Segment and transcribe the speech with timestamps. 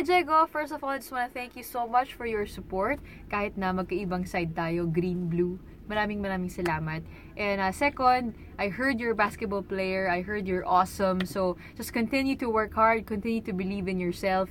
[0.00, 0.48] Hi, Diego!
[0.48, 3.04] First of all, I just want to thank you so much for your support.
[3.28, 5.60] Kahit na magkaibang side tayo, green-blue.
[5.92, 7.04] Maraming maraming salamat.
[7.36, 10.08] And uh, second, I heard you're a basketball player.
[10.08, 11.28] I heard you're awesome.
[11.28, 13.04] So, just continue to work hard.
[13.04, 14.48] Continue to believe in yourself.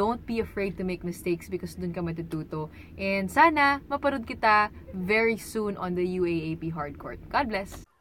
[0.00, 2.72] Don't be afraid to make mistakes because dun ka matututo.
[2.96, 7.20] And sana, maparod kita very soon on the UAAP hardcourt.
[7.28, 7.95] God bless!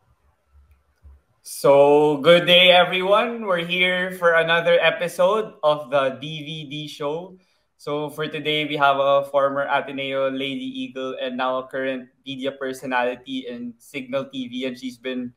[1.45, 3.45] So, good day, everyone.
[3.45, 7.37] We're here for another episode of the DVD show.
[7.77, 12.51] So, for today, we have a former Ateneo Lady Eagle and now a current media
[12.51, 14.65] personality in Signal TV.
[14.65, 15.33] And she's been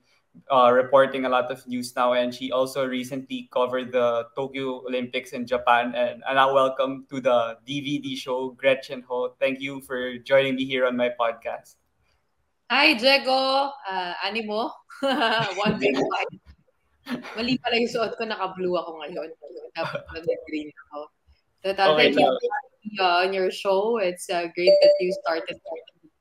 [0.50, 2.14] uh, reporting a lot of news now.
[2.14, 5.92] And she also recently covered the Tokyo Olympics in Japan.
[5.94, 9.36] And, and now, welcome to the DVD show, Gretchen Ho.
[9.38, 11.76] Thank you for joining me here on my podcast.
[12.68, 13.72] Hi, Diego!
[13.88, 14.68] Uh, animo?
[15.00, 16.36] One big fight.
[17.32, 19.28] Mali pala yung suot ko, naka-blue ako ngayon.
[19.72, 20.04] Dapat
[20.44, 20.98] green ako.
[21.64, 22.48] Uh, Okay, thank you
[22.92, 23.96] for uh, on your show.
[23.96, 25.72] It's uh, great that you started the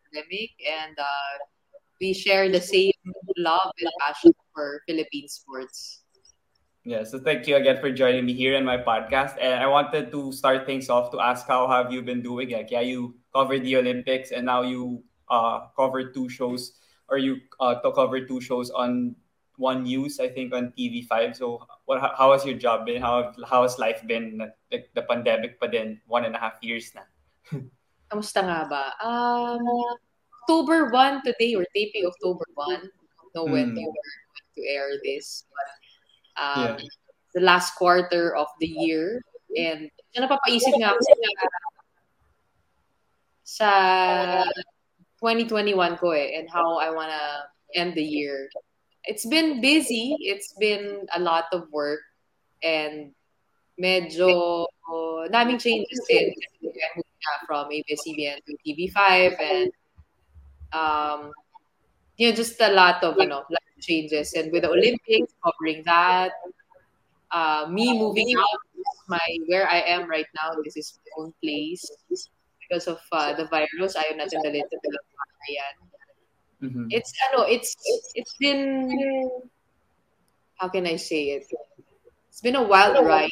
[0.07, 1.33] pandemic and uh,
[1.99, 2.95] we share the same
[3.35, 6.07] love and passion for Philippine sports.
[6.87, 9.35] Yeah, so thank you again for joining me here in my podcast.
[9.35, 12.55] And I wanted to start things off to ask how have you been doing?
[12.55, 17.41] Like, yeah, you covered the Olympics and now you uh covered two shows or you
[17.59, 19.15] uh cover two shows on
[19.57, 21.35] one news, I think on TV5.
[21.35, 23.01] So what how, has your job been?
[23.01, 24.37] How how has life been?
[24.71, 27.01] Like the pandemic pa din one and a half years na.
[28.13, 28.93] Kamusta nga ba?
[29.03, 29.59] Um,
[30.47, 32.87] October 1 today, or taping October 1.
[33.35, 33.75] Know when Mm.
[33.75, 35.43] to, when to air this.
[35.51, 35.69] But
[36.39, 36.77] um, Yeah.
[37.35, 39.19] the last quarter of the year.
[39.57, 41.01] And napapaisip nga ako
[43.43, 43.69] sa
[45.19, 48.49] 2021 ko eh, and how I wanna end the year.
[49.05, 50.15] It's been busy.
[50.19, 52.01] It's been a lot of work.
[52.63, 53.13] And
[53.79, 54.65] medyo
[55.29, 56.33] daming changes din.
[57.47, 59.71] From ABS-CBN to TV5 and
[60.71, 61.31] um,
[62.17, 63.43] you know, just a lot of, you know,
[63.81, 64.33] changes.
[64.33, 66.31] And with the Olympics, covering that,
[67.31, 68.61] uh, me moving out,
[69.07, 71.85] my where I am right now, this is my own place.
[72.67, 74.77] Because of uh, the virus, ayaw natin dalhin sa
[75.47, 75.75] Ayan.
[76.59, 76.85] Mhm.
[76.91, 77.75] It's, ano, it's,
[78.13, 78.91] it's been,
[80.59, 81.47] how can I say it?
[82.27, 83.31] It's been a wild ride,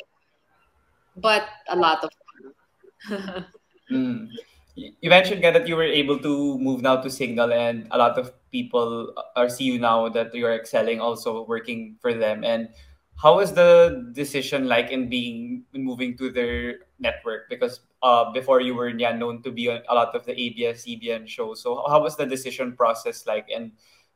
[1.18, 3.46] but a lot of fun.
[3.86, 4.34] Mm.
[4.76, 8.34] You mentioned that you were able to move now to Signal, and a lot of
[8.52, 12.44] people are see you now that you're excelling, also working for them.
[12.44, 12.70] And
[13.16, 17.48] how was the decision like in being in moving to their network?
[17.48, 20.86] Because uh, before you were yeah, known to be on a lot of the ABS
[20.86, 21.62] CBN shows.
[21.62, 23.72] So how was the decision process like, and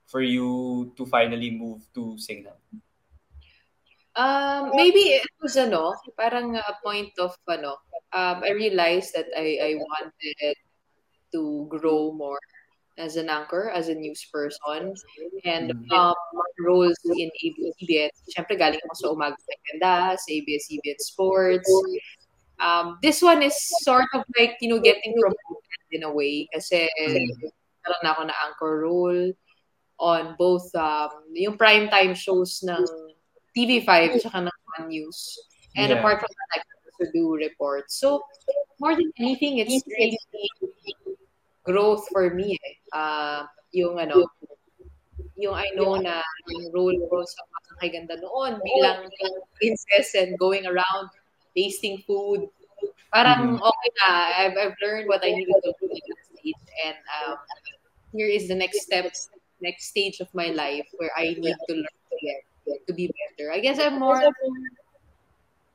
[0.07, 2.57] for you to finally move to Signal?
[4.15, 7.77] Um, maybe it was ano, parang a point of ano,
[8.11, 10.57] um, I realized that I, I wanted
[11.31, 12.39] to grow more
[12.97, 14.91] as an anchor, as a news person,
[15.45, 15.91] and Mhm.
[15.95, 18.11] um, my roles in ABS-CBN.
[18.27, 21.69] Siyempre, galing ako sa Umaga sa Ganda, sa ABS-CBN Sports.
[22.59, 26.87] Um, this one is sort of like, you know, getting promoted in a way kasi
[26.99, 29.31] meron na ako na anchor role
[29.99, 32.83] on both um, yung primetime shows ng
[33.55, 35.39] TV5 tsaka ng One News.
[35.75, 35.99] And Yeah.
[35.99, 37.99] apart from that, I also do reports.
[37.99, 38.23] So,
[38.79, 40.17] more than anything, it's really
[41.63, 42.73] growth for me eh.
[42.95, 44.25] Uh, yung ano,
[45.37, 49.07] yung I know na yung role ko sa Pasang Kay Ganda noon bilang
[49.55, 51.07] princess and going around
[51.55, 52.47] tasting food.
[53.13, 53.61] Parang Mhm.
[53.61, 54.09] okay na.
[54.37, 56.61] I've, I've learned what I needed to do in that stage.
[56.85, 57.37] And um,
[58.13, 59.09] here is the next step,
[59.61, 62.39] next stage of my life where I need to learn to get
[62.87, 63.51] to be better.
[63.51, 64.21] I guess I'm more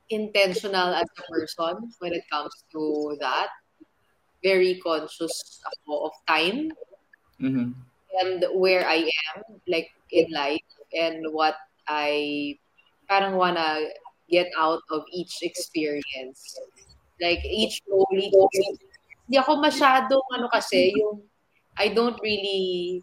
[0.09, 3.49] intentional as a person when it comes to that.
[4.43, 6.69] Very conscious ako of time
[7.41, 7.73] Mhm.
[8.21, 9.37] and where I am,
[9.67, 10.61] like in life,
[10.93, 11.57] and what
[11.89, 12.55] I
[13.09, 13.89] parang wanna
[14.29, 16.59] get out of each experience.
[17.21, 18.77] Like each role, each.
[19.25, 21.25] Hindi ako masyadong ano kasi, yung
[21.77, 23.01] I don't really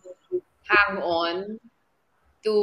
[0.69, 1.59] hang on
[2.45, 2.55] to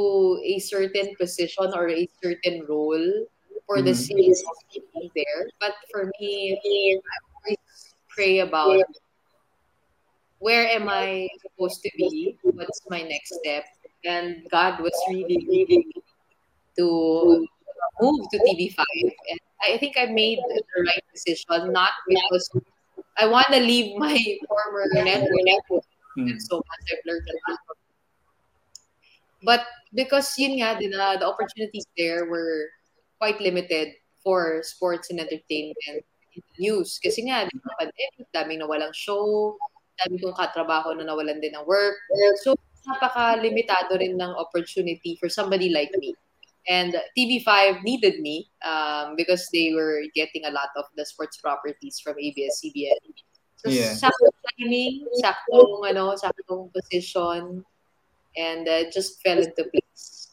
[0.44, 3.26] a certain position or a certain role
[3.66, 4.08] for the Mhm.
[4.10, 5.48] sake of being there.
[5.60, 7.62] But for me, I always
[8.08, 8.84] pray about
[10.40, 12.36] where am I supposed to be?
[12.42, 13.64] What's my next step?
[14.04, 16.02] And God was really leading me
[16.80, 17.46] to
[18.00, 22.50] move to TV5 and I think I made the right decision, not because
[23.18, 24.16] I want to leave my
[24.48, 25.84] former network.
[26.18, 26.30] Mm.
[26.30, 27.60] And so much I've learned a lot.
[29.42, 29.62] But
[29.94, 32.68] because yun nga, din, uh, the opportunities there were
[33.18, 33.94] quite limited
[34.24, 36.04] for sports and entertainment
[36.58, 37.00] news.
[37.02, 39.56] Kasi nga, di ba, pandemic, daming nawalang show,
[40.00, 41.96] dami kong katrabaho na nawalan din ng work.
[42.44, 42.56] So,
[42.88, 46.16] napaka-limitado rin ng opportunity for somebody like me.
[46.68, 52.00] And TV5 needed me um, because they were getting a lot of the sports properties
[52.04, 53.00] from ABS-CBN.
[53.56, 53.92] So, Yeah.
[53.92, 57.64] saktong timing, saktong, ano, saktong position,
[58.36, 60.32] and uh, just fell into place.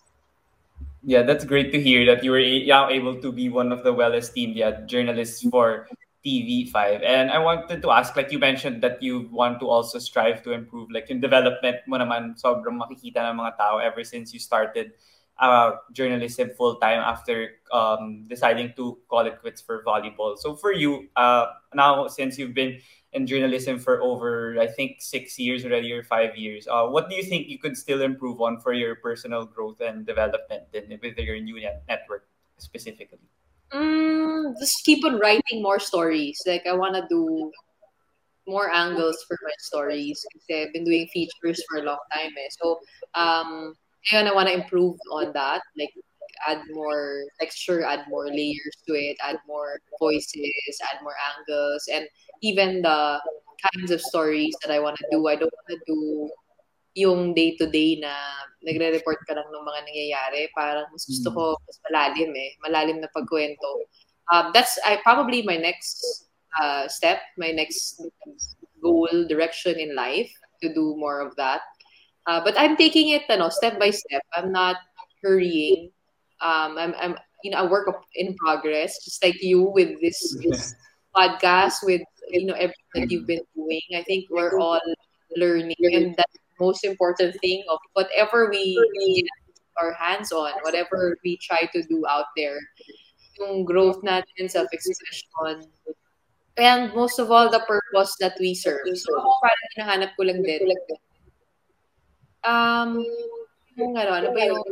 [1.03, 3.93] Yeah, that's great to hear that you were a- able to be one of the
[3.93, 5.87] well esteemed yeah, journalists for
[6.23, 7.01] TV5.
[7.01, 10.51] And I wanted to ask, like you mentioned that you want to also strive to
[10.51, 14.91] improve, like yung development mo naman sobrang makikita ng mga tao ever since you started
[15.39, 20.37] uh, journalism full time after um, deciding to call it quits for volleyball.
[20.37, 22.79] So for you, uh, now since you've been
[23.13, 27.15] in journalism for over, I think, six years already or five years, uh, what do
[27.15, 31.17] you think you could still improve on for your personal growth and development and with
[31.17, 33.19] your new net- network specifically?
[33.73, 36.41] Mm, just keep on writing more stories.
[36.45, 37.51] Like, I want to do
[38.47, 40.25] more angles for my stories.
[40.49, 42.49] I've been doing features for a long time eh.
[42.61, 42.79] So,
[43.13, 43.75] um,
[44.09, 45.61] ngayon I want to improve on that.
[45.77, 45.93] Like,
[46.47, 52.07] add more texture, add more layers to it, add more voices, add more angles, and
[52.41, 53.19] even the
[53.73, 55.27] kinds of stories that I want to do.
[55.27, 56.29] I don't want to do
[56.97, 58.13] yung day-to-day na
[58.65, 60.41] nagre-report ka lang ng mga nangyayari.
[60.57, 62.51] Parang mas gusto ko mas malalim eh.
[62.65, 63.85] Malalim na pagkwento.
[64.33, 66.27] Um, that's I probably my next
[66.59, 68.01] uh, step, my next
[68.81, 70.29] goal, direction in life
[70.61, 71.61] to do more of that.
[72.27, 74.21] Uh, but I'm taking it ano, step by step.
[74.35, 74.75] I'm not
[75.23, 75.89] hurrying.
[76.43, 80.35] Um, I'm, I'm you know a work of, in progress, just like you with this,
[80.43, 80.75] this
[81.15, 83.81] podcast, with you know everything that you've been doing.
[83.95, 84.79] I think we're all
[85.35, 88.75] learning, and that's the most important thing of whatever we
[89.15, 89.25] get
[89.79, 92.59] our hands on, whatever we try to do out there.
[93.39, 95.63] Yung growth natin, self-expression,
[96.57, 98.81] and most of all, the purpose that we serve.
[98.97, 100.65] So, parang hinahanap ko lang din.
[102.43, 103.05] Um,
[103.77, 104.63] yung ano, ano ba yung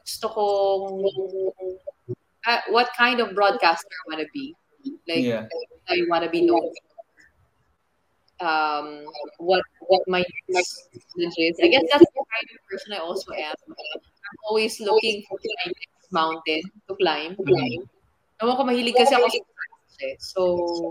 [0.00, 0.84] gusto kong,
[2.46, 4.54] uh, what kind of broadcaster I want to be?
[5.08, 5.50] Like, Yeah.
[5.88, 6.70] I want to be known.
[8.36, 9.08] Um,
[9.38, 10.20] what what my
[10.52, 11.56] challenge is.
[11.62, 13.56] I guess that's the kind of person I also am.
[13.64, 17.32] I'm always looking for my next mountain to climb.
[17.38, 17.88] Mhm.
[18.36, 19.40] Naman ko mahilig kasi ako sa
[20.04, 20.16] eh.
[20.20, 20.40] So,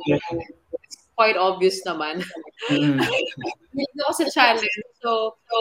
[0.09, 2.25] it's quite obvious naman.
[2.73, 2.97] Mm.
[3.75, 4.77] Mahilig ako sa challenge.
[5.05, 5.55] So, so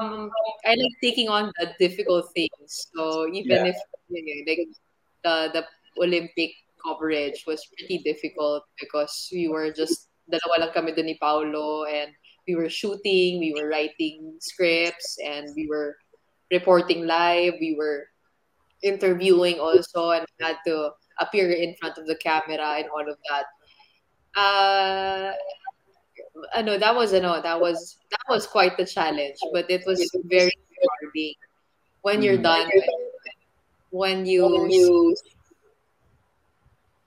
[0.00, 0.30] um,
[0.64, 2.88] I like taking on the difficult things.
[2.94, 3.72] So, even Yeah.
[3.72, 3.78] if,
[4.10, 4.68] like,
[5.24, 5.62] the, the
[6.02, 6.52] Olympic
[6.84, 12.12] coverage was pretty difficult because we were just, dalawa lang kami doon ni Paolo and
[12.48, 15.96] we were shooting, we were writing scripts, and we were
[16.52, 18.04] reporting live, we were
[18.84, 23.46] interviewing also, and had to appear in front of the camera and all of that.
[24.36, 25.32] Uh,
[26.54, 27.40] ano, that was a no.
[27.42, 31.34] that was that was quite the challenge, but it was very rewarding
[32.02, 32.42] when you're Mhm.
[32.42, 32.70] done.
[33.90, 35.16] When you,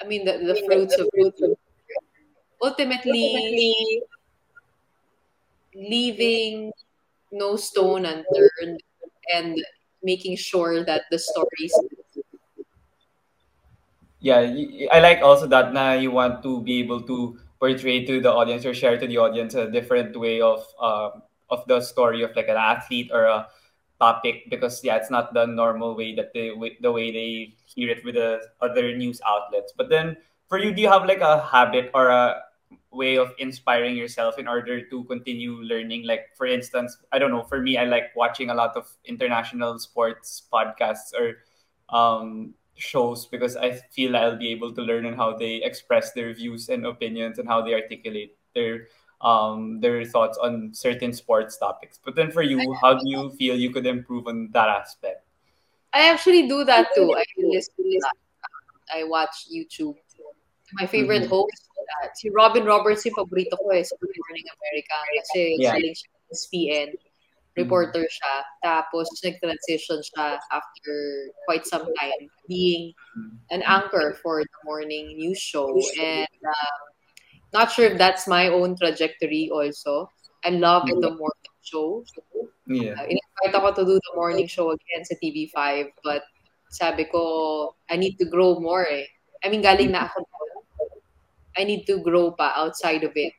[0.02, 1.10] I mean, the, the fruits of
[2.62, 4.04] ultimately
[5.76, 6.72] leaving
[7.32, 8.82] no stone unturned
[9.34, 9.58] and
[10.04, 11.74] making sure that the stories
[14.20, 14.42] yeah
[14.92, 18.66] i like also that now you want to be able to portray to the audience
[18.66, 22.48] or share to the audience a different way of um, of the story of like
[22.48, 23.48] an athlete or a
[24.00, 28.06] topic because yeah it's not the normal way that they the way they hear it
[28.06, 29.74] with the other news outlets.
[29.76, 32.42] But then for you do you have like a habit or a
[32.92, 36.06] way of inspiring yourself in order to continue learning?
[36.06, 39.80] Like for instance i don't know for me i like watching a lot of international
[39.80, 41.42] sports podcasts or
[41.90, 46.34] um shows because I feel I'll be able to learn on how they express their
[46.34, 48.88] views and opinions and how they articulate their
[49.22, 52.00] um their thoughts on certain sports topics.
[52.04, 55.26] But then for you, how do you feel you could improve on that aspect?
[55.94, 57.16] I actually do that too.
[57.18, 58.00] I listen to.
[58.94, 59.98] I watch YouTube.
[60.74, 61.34] My favorite Mhm.
[61.34, 61.64] host,
[62.04, 64.98] uh, si Robin Roberts yung paborito ko eh, sa Good Morning America.
[65.18, 65.74] Kasi Yeah.
[65.80, 66.90] galing siya sa SPN.
[67.58, 68.36] Reporter siya.
[68.62, 70.96] Tapos nag-transition siya after
[71.50, 72.94] quite some time being
[73.50, 75.74] an anchor for the morning news show.
[75.98, 76.80] And um,
[77.54, 80.10] not sure if that's my own trajectory also.
[80.46, 82.06] I love the morning show.
[82.68, 82.96] Yeah.
[83.00, 86.24] Uh, in-invite ako to do the morning show again sa TV5 but
[86.70, 89.08] sabi ko, I need to grow more eh.
[89.44, 90.28] I mean, galing na ako.
[91.58, 93.34] I need to grow pa outside of it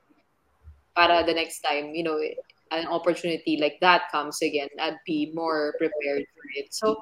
[0.97, 2.19] para the next time, you know,
[2.71, 6.73] an opportunity like that comes again, I'd be more prepared for it.
[6.75, 7.01] So,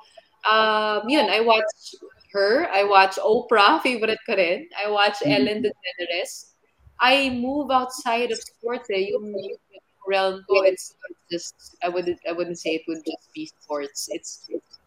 [0.51, 1.95] um, yun, I watch
[2.33, 2.69] her.
[2.73, 4.69] I watch Oprah, favorite ko rin.
[4.77, 5.33] I watch Mhm.
[5.33, 6.53] Ellen DeGeneres.
[7.01, 9.13] I move outside of sports eh.
[9.13, 9.61] Yung, yung
[10.09, 10.95] realm ko, it's
[11.31, 14.09] just, I wouldn't, I wouldn't say it would just be sports.
[14.11, 14.79] It's, it's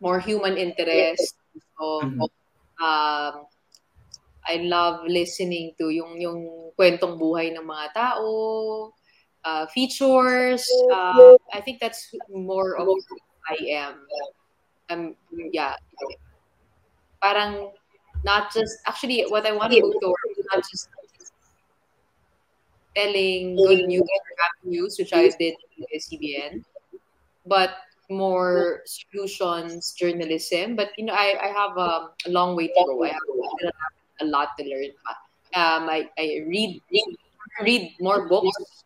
[0.00, 1.34] more human interest.
[1.78, 2.28] So, Mhm.
[2.78, 3.34] um,
[4.46, 8.94] I love listening to yung yung kwentong buhay ng mga tao,
[9.46, 10.66] uh, features.
[10.92, 13.16] Uh, I think that's more of who
[13.48, 13.94] I am.
[14.90, 15.14] Um,
[15.52, 15.74] yeah.
[17.22, 17.70] Parang
[18.24, 20.88] not just actually what I want to move towards is not just
[22.96, 26.64] telling good news or happy news, which I did in CBN,
[27.46, 27.76] but
[28.10, 30.76] more solutions journalism.
[30.76, 33.04] But you know, I, I have um, a long way to go.
[33.04, 33.74] I have
[34.20, 34.90] a lot to learn.
[35.54, 37.16] Um, I, I read, read
[37.62, 38.84] read more books,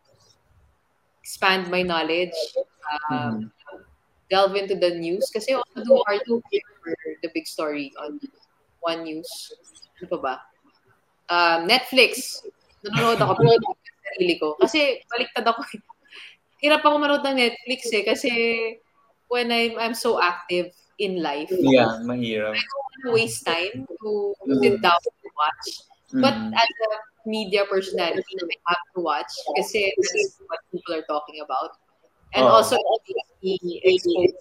[1.31, 2.35] expand my knowledge,
[3.07, 3.55] um,
[4.27, 5.31] delve into the news.
[5.31, 6.43] Kasi also do R2
[6.83, 6.91] for
[7.23, 8.19] the big story on
[8.83, 9.31] One News.
[10.03, 10.35] Ano pa ba?
[11.31, 12.43] Um, Netflix.
[12.83, 14.59] Nanonood ako pero sa sarili ko.
[14.59, 15.63] Kasi baliktad ako.
[16.67, 18.03] Hirap ako manood ng Netflix eh.
[18.03, 18.31] Kasi
[19.31, 22.59] when I'm, I'm so active in life, Yeah, mahirap.
[23.07, 24.35] waste time to
[24.67, 25.67] sit down and watch.
[26.11, 26.59] But Mhm.
[26.59, 26.91] as a
[27.27, 31.77] media personality, I have to watch kasi that's what people are talking about.
[32.35, 32.63] And Oh.
[32.63, 32.79] also
[33.43, 34.39] be exposed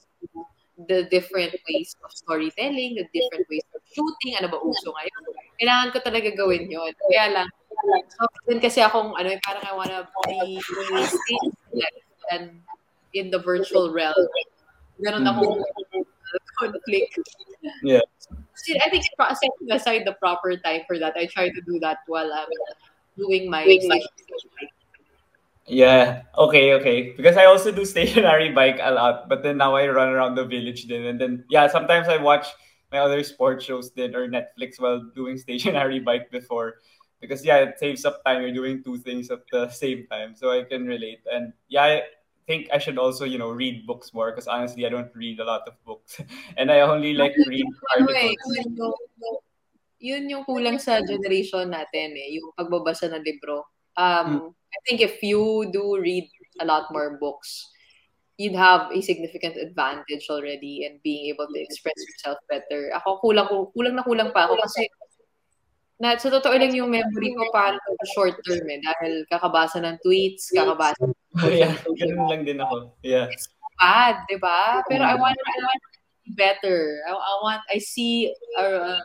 [0.87, 5.21] the different ways of storytelling, the different ways of shooting, ano ba uso ngayon.
[5.59, 6.93] Kailangan ko talaga gawin yon.
[7.11, 7.47] Kaya lang,
[8.15, 10.61] so, din kasi akong, ano, parang I wanna be
[12.31, 12.61] and
[13.17, 14.15] in the virtual realm.
[15.01, 15.59] Ganon akong
[16.57, 17.19] conflict.
[17.83, 18.01] Yeah.
[18.55, 21.79] See, I think pro- setting aside the proper time for that, I try to do
[21.79, 22.47] that while I'm
[23.17, 23.65] doing my
[25.65, 26.23] Yeah.
[26.37, 26.73] Okay.
[26.73, 27.13] Okay.
[27.15, 30.45] Because I also do stationary bike a lot, but then now I run around the
[30.45, 32.47] village then, and then yeah, sometimes I watch
[32.91, 36.81] my other sports shows then or Netflix while doing stationary bike before,
[37.21, 38.41] because yeah, it saves up time.
[38.41, 41.21] You're doing two things at the same time, so I can relate.
[41.31, 42.01] And yeah, I
[42.49, 45.45] think I should also you know read books more because honestly, I don't read a
[45.45, 46.17] lot of books,
[46.57, 48.57] and I only like read Ano eh, articles.
[48.57, 48.95] yun yung,
[50.01, 53.69] yun yung kulang sa generation natin eh, yung pagbabasa ng libro.
[53.93, 56.25] Um, I think if you do read
[56.57, 57.69] a lot more books,
[58.39, 62.89] you'd have a significant advantage already in being able to express yourself better.
[62.97, 63.45] Ako kulang
[63.77, 64.89] kulang na kulang pa ako kasi
[65.99, 67.75] na sa totoo lang yung memory ko parang
[68.15, 71.15] short term eh dahil kakabasa ng tweets, kakabasa ng
[71.59, 72.95] yeah, ganun lang din ako.
[73.03, 73.27] Yeah.
[73.79, 74.83] bad, di ba?
[74.91, 75.89] Pero I want, I want to
[76.27, 76.99] be better.
[77.07, 78.95] I, I want, I see a, a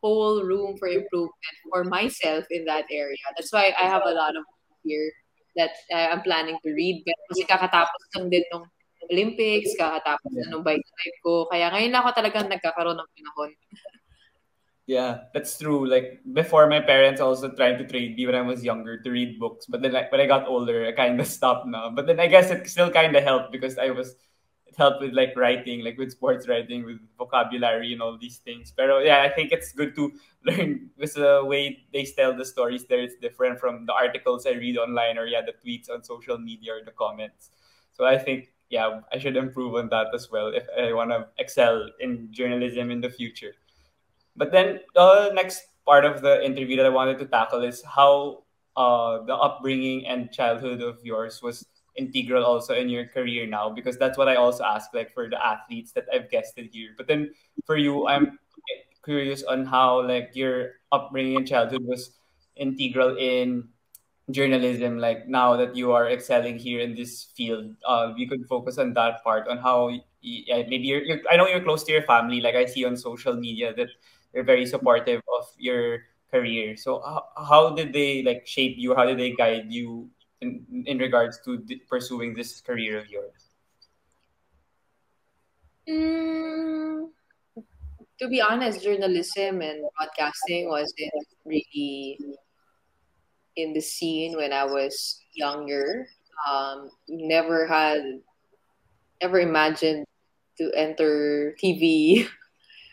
[0.00, 3.20] whole room for improvement for myself in that area.
[3.36, 4.46] That's why I have a lot of
[4.86, 5.10] here
[5.56, 7.02] that uh, I'm planning to read.
[7.28, 8.64] Kasi kakatapos lang din nung
[9.10, 10.86] Olympics, kakatapos na nung bike
[11.26, 11.50] ko.
[11.50, 13.50] Kaya ngayon ako talagang nagkakaroon ng panahon.
[14.90, 15.86] Yeah, that's true.
[15.86, 19.38] Like before, my parents also tried to trade me when I was younger to read
[19.38, 21.90] books, but then like when I got older, I kind of stopped now.
[21.90, 24.16] But then I guess it still kind of helped because I was
[24.66, 28.72] it helped with like writing, like with sports writing, with vocabulary and all these things.
[28.76, 30.10] But yeah, I think it's good to
[30.44, 34.52] learn because the way they tell the stories there is different from the articles I
[34.58, 37.50] read online or yeah, the tweets on social media or the comments.
[37.92, 41.28] So I think yeah, I should improve on that as well if I want to
[41.38, 43.54] excel in journalism in the future.
[44.36, 48.44] But then the next part of the interview that I wanted to tackle is how
[48.76, 53.98] uh, the upbringing and childhood of yours was integral also in your career now because
[53.98, 56.94] that's what I also ask like for the athletes that I've guested here.
[56.96, 57.34] But then
[57.66, 58.38] for you, I'm
[59.04, 62.12] curious on how like your upbringing and childhood was
[62.56, 63.68] integral in
[64.30, 68.78] journalism like now that you are excelling here in this field uh we could focus
[68.78, 69.90] on that part on how
[70.22, 72.96] yeah, maybe you're, you're i know you're close to your family like i see on
[72.96, 73.88] social media that
[74.32, 76.76] they're very supportive of your career.
[76.76, 78.94] So how, how did they like shape you?
[78.94, 80.08] How did they guide you
[80.40, 83.50] in, in regards to pursuing this career of yours?
[85.88, 87.08] Mm,
[88.20, 91.10] to be honest, journalism and broadcasting wasn't
[91.44, 92.18] really
[93.56, 96.06] in the scene when I was younger.
[96.48, 98.20] Um, never had,
[99.20, 100.06] ever imagined
[100.58, 102.26] to enter TV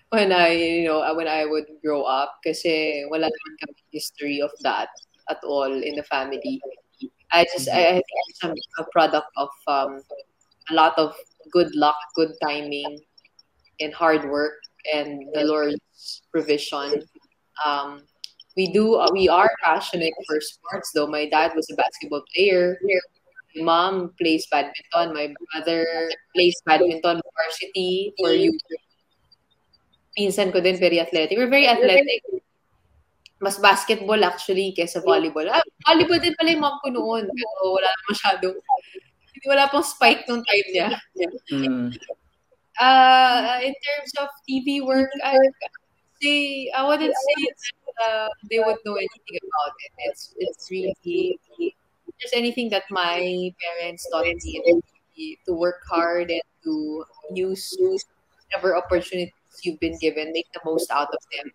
[0.09, 4.51] when I, you know, when I would grow up kasi wala naman kami history of
[4.61, 4.89] that
[5.29, 6.61] at all in the family.
[7.31, 8.01] I just, I, I
[8.41, 10.01] think a, a product of um,
[10.71, 11.13] a lot of
[11.51, 12.99] good luck, good timing,
[13.79, 14.55] and hard work
[14.93, 17.03] and the Lord's provision.
[17.65, 18.03] Um,
[18.55, 21.07] we do uh, we are passionate for sports though.
[21.07, 22.79] My dad was a basketball player.
[23.55, 25.13] My mom plays badminton.
[25.13, 25.85] My brother
[26.33, 28.55] plays badminton varsity for youth.
[30.17, 31.37] Pinsan ko din very athletic.
[31.37, 32.25] We're very athletic.
[33.37, 35.45] Mas basketball actually kesa volleyball.
[35.53, 37.29] Ah, volleyball din pala yung mom ko noon.
[37.29, 38.57] Pero wala na masyadong
[39.37, 40.89] hindi wala pang spike nung time niya.
[41.53, 41.93] Mm.
[42.81, 45.37] Uh, in terms of TV work, I
[46.17, 49.91] say I wouldn't say that uh, they would know anything about it.
[50.09, 50.97] It's it's really
[52.17, 59.36] just anything that my parents taught me to work hard and to use whatever opportunities
[59.63, 61.51] you've been given, make the most out of them.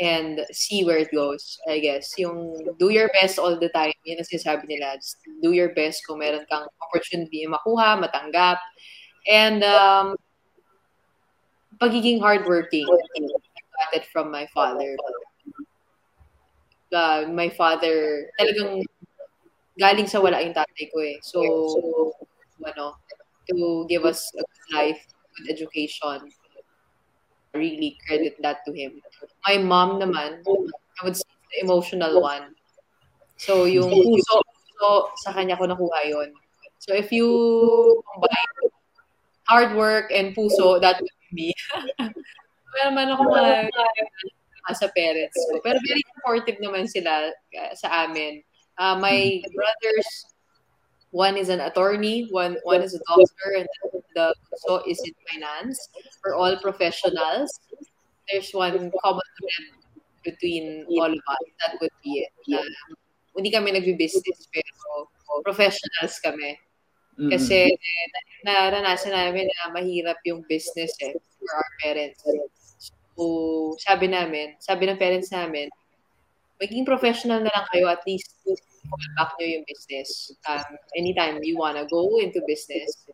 [0.00, 2.18] And see where it goes, I guess.
[2.18, 4.98] Yung do your best all the time, yun ang sinasabi nila.
[4.98, 8.58] Just do your best kung meron kang opportunity makuha, matanggap.
[9.30, 10.18] And um,
[11.80, 12.86] pagiging hardworking.
[12.90, 13.20] I
[13.78, 14.96] got it from my father.
[16.92, 18.82] Uh, my father, talagang
[19.78, 21.18] galing sa wala yung tatay ko eh.
[21.22, 21.38] So,
[22.62, 22.94] ano,
[23.50, 25.02] to give us a good life,
[25.36, 26.30] good education,
[27.54, 29.00] really credit that to him.
[29.46, 32.54] My mom naman, I would say the emotional one.
[33.36, 34.90] So, yung puso, puso
[35.22, 36.30] sa kanya ko nakuha yon.
[36.78, 37.28] So, if you
[38.14, 38.70] combine
[39.48, 41.48] hard work and puso, that would be me.
[42.74, 43.70] Wala naman ako mga
[44.72, 45.60] sa parents ko.
[45.60, 48.40] Pero very supportive naman sila uh, sa amin.
[48.80, 50.33] Uh, my brothers,
[51.14, 53.68] one is an attorney, one one is a doctor, and
[54.18, 54.34] the
[54.66, 55.78] so is in finance.
[56.26, 57.54] We're all professionals.
[58.26, 59.64] There's one common thread
[60.26, 61.44] between all of us.
[61.62, 62.34] That would be it.
[62.50, 62.66] Uh,
[63.38, 65.06] hindi kami nagbi-business, pero
[65.46, 66.58] professionals kami.
[67.14, 68.06] Kasi eh,
[68.42, 72.26] naranasan namin na mahirap yung business eh, for our parents.
[73.14, 73.22] So,
[73.86, 75.70] sabi namin, sabi ng parents namin,
[76.58, 78.34] maging professional na lang kayo at least
[79.40, 80.32] nyo yung business.
[80.48, 83.06] Um, anytime you wanna go into business,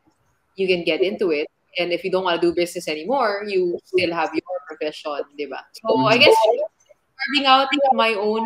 [0.57, 1.49] you can get into it.
[1.79, 5.47] And if you don't want to do business anymore, you still have your profession, di
[5.47, 5.63] ba?
[5.87, 8.43] So, I guess, carving out my own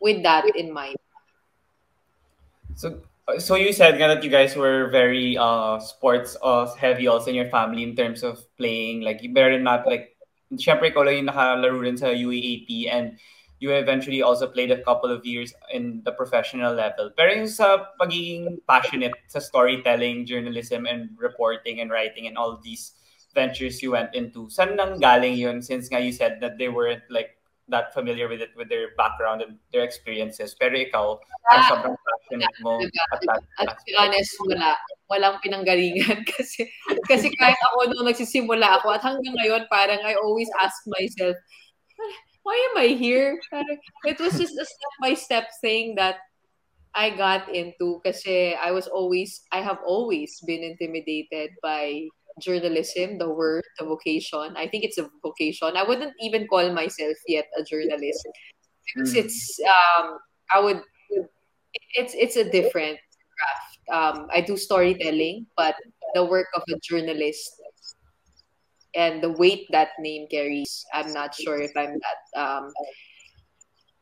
[0.00, 0.96] with that in mind.
[2.76, 3.02] So,
[3.38, 7.50] so you said that you guys were very uh sports uh, heavy also in your
[7.50, 10.16] family in terms of playing like you better not like
[10.58, 13.20] syempre ikaw lang yung nakalaro rin sa UAAP and
[13.60, 17.12] you eventually also played a couple of years in the professional level.
[17.12, 22.96] Pero yung sa pagiging passionate sa storytelling, journalism, and reporting and writing and all these
[23.36, 27.04] ventures you went into, saan nang galing yun since nga you said that they weren't
[27.12, 27.36] like
[27.70, 30.56] that familiar with it with their background and their experiences.
[30.58, 34.74] Pero ikaw, parang sobrang passionate mo at that At to be honest, wala.
[35.12, 36.64] Walang pinanggalingan kasi
[37.06, 41.34] kasi kahit ako nung nagsisimula ako at hanggang ngayon parang I always ask myself,
[42.42, 43.38] why am I here?
[44.04, 46.16] It was just a step-by-step thing that
[46.94, 52.08] I got into kasi I was always, I have always been intimidated by
[52.40, 54.56] journalism, the word, the vocation.
[54.56, 55.76] I think it's a vocation.
[55.76, 58.26] I wouldn't even call myself yet a journalist
[58.86, 59.22] because Mm.
[59.22, 60.18] it's um
[60.50, 60.82] I would
[61.94, 63.70] it's it's a different craft.
[63.90, 65.74] Um, I do storytelling, but
[66.14, 67.59] the work of a journalist
[68.94, 72.20] and the weight that name carries, I'm not sure if I'm that.
[72.34, 72.72] Um,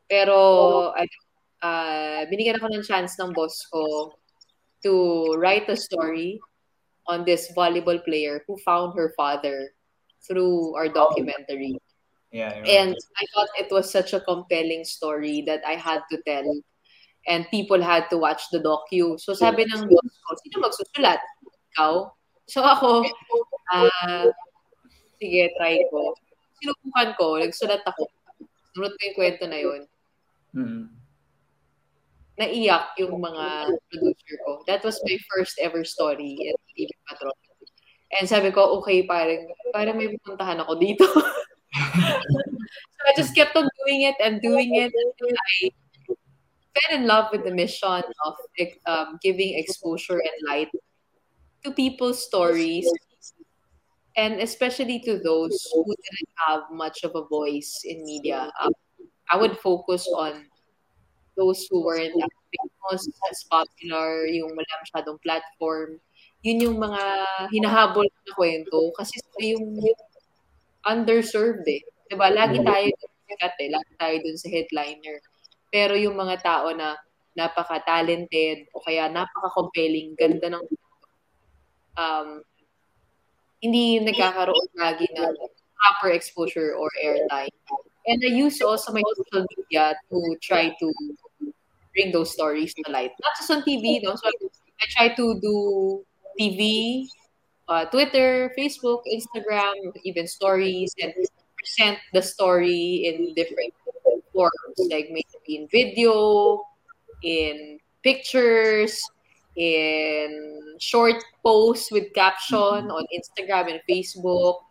[0.09, 0.93] pero
[1.61, 4.13] uh, binigyan ako ng chance ng boss ko
[4.83, 6.39] to write a story
[7.07, 9.69] on this volleyball player who found her father
[10.27, 11.77] through our documentary.
[12.31, 12.53] Yeah.
[12.53, 12.69] I.
[12.69, 16.45] And I thought it was such a compelling story that I had to tell.
[17.27, 19.19] And people had to watch the docu.
[19.19, 21.19] So sabi ng boss ko, sino magsusulat?
[21.75, 21.93] Ikaw?
[22.49, 23.05] So ako,
[23.73, 24.25] ah,
[25.19, 26.15] sige, try ko.
[26.59, 28.07] Sinubukan ko, nagsulat ako.
[28.73, 29.81] Sunod ko yung kwento na yun.
[30.55, 30.83] Mm.
[32.39, 34.63] Naiyak yung mga producer ko.
[34.63, 37.35] That was my first ever story in TV Patron.
[38.15, 41.05] And sabi ko, okay, parang, parang may pupuntahan ako dito.
[42.95, 44.89] so I just kept on doing it and doing it.
[44.89, 45.53] And I
[46.73, 48.33] fell in love with the mission of
[48.87, 50.71] um, giving exposure and light
[51.63, 52.89] to people's stories,
[54.19, 58.51] and especially to those who didn't have much of a voice in media.
[58.59, 58.75] Um,
[59.31, 60.43] I would focus on
[61.39, 66.03] those who weren't as famous, as popular, yung wala masyadong platform.
[66.43, 67.03] Yun yung mga
[67.47, 69.79] hinahabol na kwento kasi sila yung
[70.83, 71.79] underserved eh.
[72.11, 72.27] Diba?
[72.27, 73.69] Lagi tayo dun sikat eh.
[73.71, 75.17] Lagi tayo dun sa headliner.
[75.71, 76.99] Pero yung mga tao na
[77.39, 80.65] napaka-talented o kaya napaka-compelling, ganda ng
[81.95, 82.43] um,
[83.61, 85.35] hindi nagkakaroon lagi ng
[85.79, 87.51] proper exposure or airtime.
[88.07, 90.87] And I use also my social media to try to
[91.93, 93.11] bring those stories to light.
[93.21, 94.15] Not just on TV, no?
[94.15, 96.03] So I try to do
[96.39, 97.05] TV,
[97.67, 101.13] uh, Twitter, Facebook, Instagram, even stories, and
[101.59, 103.73] present the story in different
[104.33, 106.63] forms, like maybe in video,
[107.21, 108.99] in pictures,
[109.59, 110.31] in
[110.79, 114.63] short posts with caption on Instagram and Facebook,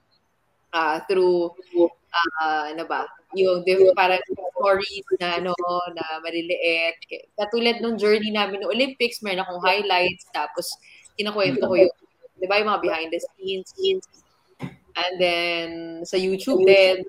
[0.72, 1.52] uh, through
[2.40, 3.04] uh, ano ba,
[3.36, 4.20] yung di- parang
[4.56, 5.52] stories na ano,
[5.92, 6.96] na maliliit.
[7.36, 10.64] Katulad nung journey namin ng Olympics, meron akong highlights, tapos
[11.20, 11.94] kinakwento ko yung,
[12.40, 13.68] di ba, yung mga behind the scenes,
[14.98, 15.68] and then
[16.08, 17.04] sa YouTube din.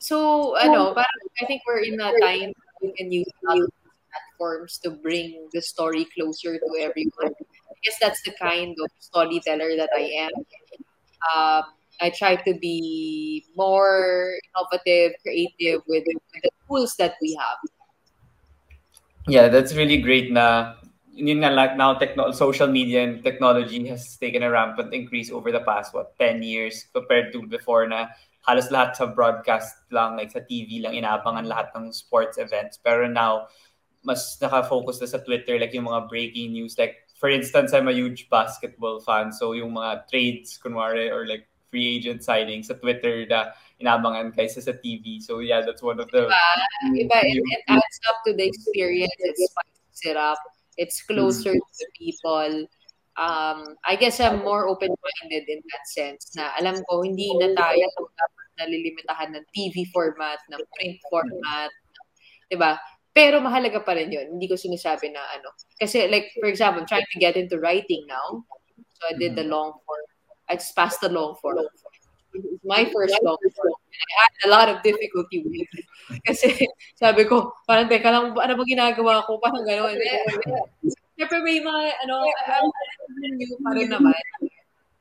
[0.00, 3.28] So, ano, parang I think we're in a time we can use
[4.36, 7.34] platforms to bring the story closer to everyone.
[7.70, 10.30] I guess that's the kind of storyteller that I am.
[11.34, 11.62] Um,
[12.00, 17.58] I try to be more innovative, creative with, with the tools that we have.
[19.28, 20.74] Yeah, that's really great na
[21.16, 25.50] yun nga like now techno- social media and technology has taken a rampant increase over
[25.50, 28.12] the past what 10 years compared to before na
[28.44, 33.08] halos lahat sa broadcast lang like sa TV lang inaabangan lahat ng sports events pero
[33.08, 33.48] now
[34.06, 37.96] mas naka-focus na sa Twitter like yung mga breaking news like for instance I'm a
[37.96, 43.26] huge basketball fan so yung mga trades kunwari or like free agent signings sa Twitter
[43.26, 43.50] na
[43.82, 46.38] inabangan kaysa sa TV so yeah that's one of the Iba,
[47.02, 49.12] iba it, it adds up to the experience.
[49.18, 50.38] It spices it up.
[50.76, 52.68] It's closer to the people.
[53.16, 57.88] Um, I guess I'm more open-minded in that sense na alam ko hindi na tayo
[58.60, 61.72] nalilimitahan ng TV format, ng print format,
[62.48, 62.76] 'di ba?
[63.16, 64.36] Pero mahalaga pa rin 'yun.
[64.36, 65.56] Hindi ko sinasabi na ano.
[65.80, 68.44] Kasi like for example, I'm trying to get into writing now.
[69.00, 70.04] So I did the long form.
[70.52, 71.64] I just passed the long form.
[72.60, 73.72] My first long form.
[73.96, 75.86] I had a lot of difficulty with it.
[76.28, 79.40] Kasi sabi ko, parang teka lang, ano ba ginagawa ko?
[79.40, 79.96] Parang gano'n.
[81.16, 82.68] Siyempre may mga, ano, I'm
[83.40, 84.20] new pa rin naman.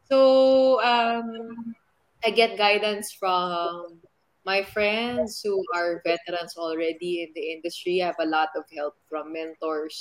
[0.08, 1.76] So, um,
[2.24, 4.00] I get guidance from
[4.46, 7.98] my friends who are veterans already in the industry.
[7.98, 10.00] Have a lot of help from mentors.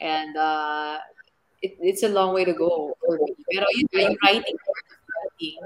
[0.00, 0.98] And uh,
[1.62, 3.32] it, it's a long way to go for me.
[3.54, 5.58] Pero yun, yung writing, writing,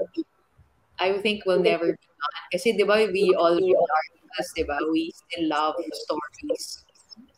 [1.01, 2.45] I think will never be done.
[2.53, 4.77] Kasi di ba, we all read articles, di ba?
[4.93, 6.85] We still love stories.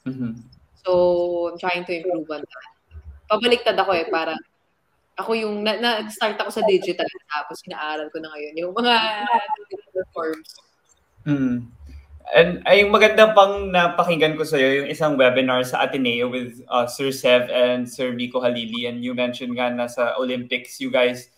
[0.04, 0.44] Mhm.
[0.84, 2.70] So, I'm trying to improve on that.
[3.32, 4.36] Pabaliktad ako eh, parang
[5.16, 8.94] ako yung, na, na-start ako sa digital, tapos inaaral ko na ngayon yung mga
[10.12, 10.52] forms.
[11.24, 11.72] Mm.
[12.34, 16.64] And ay yung maganda pang napakinggan ko sa iyo yung isang webinar sa Ateneo with
[16.72, 20.88] uh, Sir Sev and Sir Miko Halili and you mentioned nga na sa Olympics you
[20.88, 21.30] guys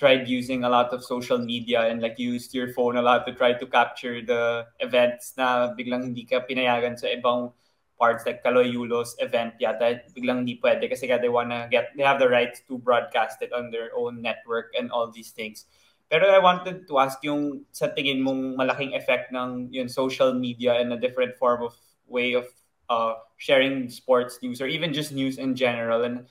[0.00, 3.36] tried using a lot of social media and like used your phone a lot to
[3.36, 7.52] try to capture the events na biglang hindi ka pinayagan sa ibang
[8.00, 12.26] parts like Kaloyulos event yata biglang hindi pwede kasi they wanna get they have the
[12.26, 15.68] rights to broadcast it on their own network and all these things.
[16.10, 20.74] Pero I wanted to ask yung sa tingin mong malaking effect ng yung social media
[20.74, 21.78] and a different form of
[22.10, 22.50] way of
[22.90, 26.26] uh, sharing sports news or even just news in general and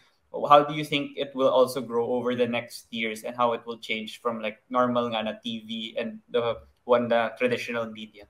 [0.51, 3.65] how do you think it will also grow over the next years and how it
[3.65, 8.27] will change from like normal nga na TV and the one the traditional media?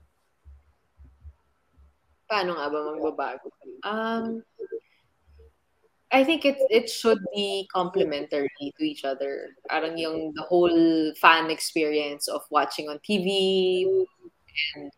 [2.30, 3.50] Paano nga ba magbabago?
[3.84, 4.40] Um,
[6.12, 9.54] I think it it should be complementary to each other.
[9.70, 13.86] Parang yung the whole fan experience of watching on TV
[14.74, 14.90] and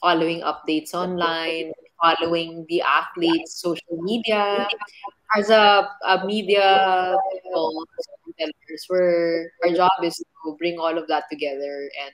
[0.00, 4.68] following updates online, following the athletes' social media.
[5.34, 7.86] As a, a media people,
[8.88, 12.12] where our job is to bring all of that together and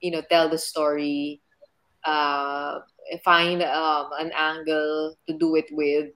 [0.00, 1.42] you know tell the story,
[2.04, 2.80] uh,
[3.24, 6.10] find um, an angle to do it with,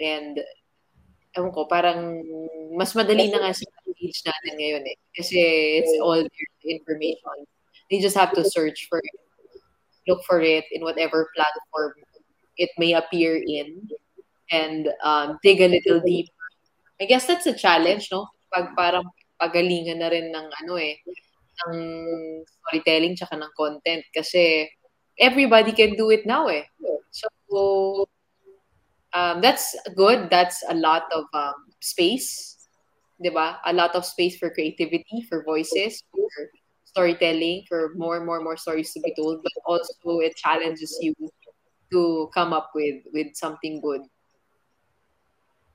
[0.00, 0.40] and
[1.36, 2.22] ewan ko, parang
[2.74, 4.96] mas madali na nga sa page natin ngayon eh.
[5.14, 5.38] Kasi
[5.82, 6.22] it's all
[6.66, 7.38] information.
[7.90, 9.18] You just have to search for it,
[10.08, 11.94] look for it in whatever platform
[12.56, 13.86] it may appear in,
[14.50, 16.32] and um, dig a little deeper.
[17.00, 18.30] I guess that's a challenge, no?
[18.54, 19.04] Pag parang
[19.38, 21.02] pagalingan na rin ng ano eh,
[21.66, 21.74] ng
[22.46, 24.06] storytelling tsaka ng content.
[24.14, 24.70] Kasi
[25.18, 26.66] everybody can do it now eh.
[27.10, 28.06] So,
[29.14, 30.28] um, that's good.
[30.28, 32.68] That's a lot of um, space,
[33.22, 33.56] diba?
[33.64, 36.28] A lot of space for creativity, for voices, for
[36.84, 39.42] storytelling, for more and more and more stories to be told.
[39.42, 41.14] But also, it challenges you
[41.92, 44.02] to come up with with something good.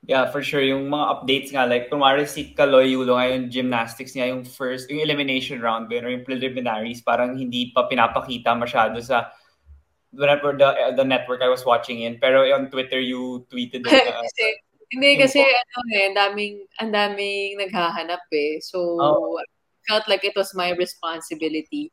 [0.07, 0.63] Yeah, for sure.
[0.63, 5.03] Yung mga updates nga, like, kumari si Kaloy Yulo ngayon, gymnastics niya, yung first, yung
[5.03, 9.29] elimination round, or yung preliminaries, parang hindi pa pinapakita masyado sa
[10.11, 12.17] whatever the the network I was watching in.
[12.17, 14.07] Pero on Twitter, you tweeted it.
[14.07, 14.45] Uh, kasi,
[14.89, 18.57] hindi kasi ano eh, daming, ang daming naghahanap eh.
[18.61, 19.37] So, Oh.
[19.87, 21.89] felt like it was my responsibility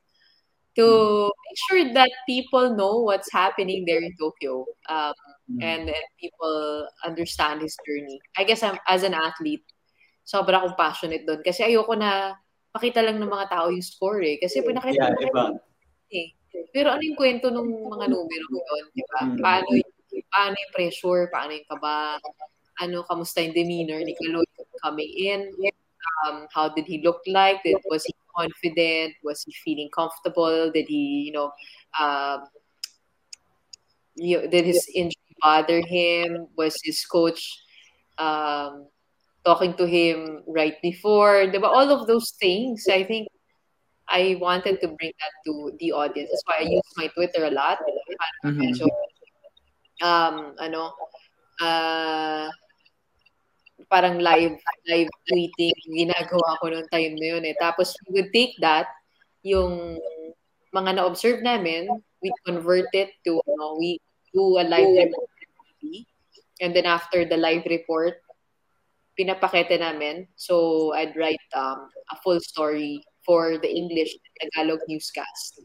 [0.76, 4.68] to make sure that people know what's happening there in Tokyo.
[4.92, 5.16] Um,
[5.48, 8.20] mm, and, and people understand his journey.
[8.37, 9.64] I guess I'm, as an athlete,
[10.29, 11.40] sobra akong passionate doon.
[11.40, 12.37] Kasi ayoko na
[12.76, 14.37] pakita lang ng mga tao yung score eh.
[14.37, 15.57] Kasi pinakita yeah, iba.
[16.12, 16.29] eh.
[16.73, 19.21] Pero ano yung kwento ng mga numero yun, di ba?
[19.25, 19.38] Mm.
[19.40, 19.95] Paano, yung-
[20.33, 22.21] paano yung pressure, paano yung kaba,
[22.81, 24.45] ano, kamusta yung demeanor ni Kaloy
[24.85, 25.40] coming in,
[26.25, 30.87] um, how did he look like, did, was he confident, was he feeling comfortable, did
[30.88, 31.51] he, you know,
[31.99, 32.45] um,
[34.14, 37.59] you, did his injury bother him, was his coach
[38.19, 38.87] um,
[39.45, 41.69] talking to him right before, di ba?
[41.69, 43.29] All of those things, I think,
[44.09, 46.31] I wanted to bring that to the audience.
[46.31, 47.79] That's why I use my Twitter a lot.
[48.45, 48.59] Mhm.
[48.62, 48.87] Medyo,
[50.03, 50.95] um, ano,
[51.61, 52.47] uh,
[53.90, 54.57] parang live
[54.88, 57.57] live tweeting ginagawa ko noong time na yun eh.
[57.59, 58.87] Tapos we would take that,
[59.42, 59.99] yung
[60.75, 61.87] mga na-observe namin,
[62.23, 63.99] we convert it to, ano, we
[64.35, 65.31] do a live report.
[66.61, 68.21] And then after the live report,
[69.16, 70.29] pinapakita namin.
[70.37, 75.61] So I'd write um, a full story for the English Tagalog newscast.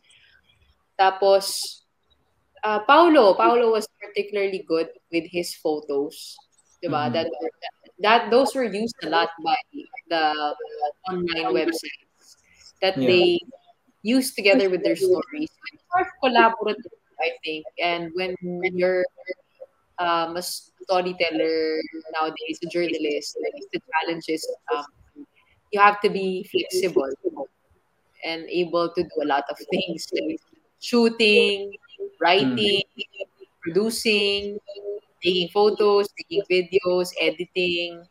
[0.99, 1.81] Tapos,
[2.63, 6.37] uh, Paulo, Paulo was particularly good with his photos.
[6.81, 7.09] Diba?
[7.09, 7.13] Mhm.
[7.13, 7.27] That,
[8.01, 9.57] that those were used a lot by
[10.09, 10.33] the
[11.07, 12.37] online websites
[12.81, 13.07] that Yeah.
[13.07, 13.39] they
[14.01, 15.49] use together with their stories.
[15.53, 17.65] So it's more collaborative, I think.
[17.77, 18.33] And when
[18.73, 19.05] you're
[20.01, 21.77] um, a storyteller
[22.17, 24.41] nowadays, a journalist, like the challenge is
[24.73, 24.85] um,
[25.71, 27.09] you have to be flexible
[28.23, 30.39] and able to do a lot of things like
[30.79, 31.73] shooting,
[32.19, 32.83] writing,
[33.61, 34.59] producing,
[35.23, 38.03] taking photos, taking videos, editing.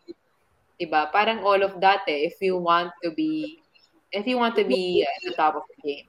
[0.81, 1.13] Diba?
[1.13, 3.61] Parang all of that eh, if you want to be
[4.11, 6.09] if you want to be at the top of the game.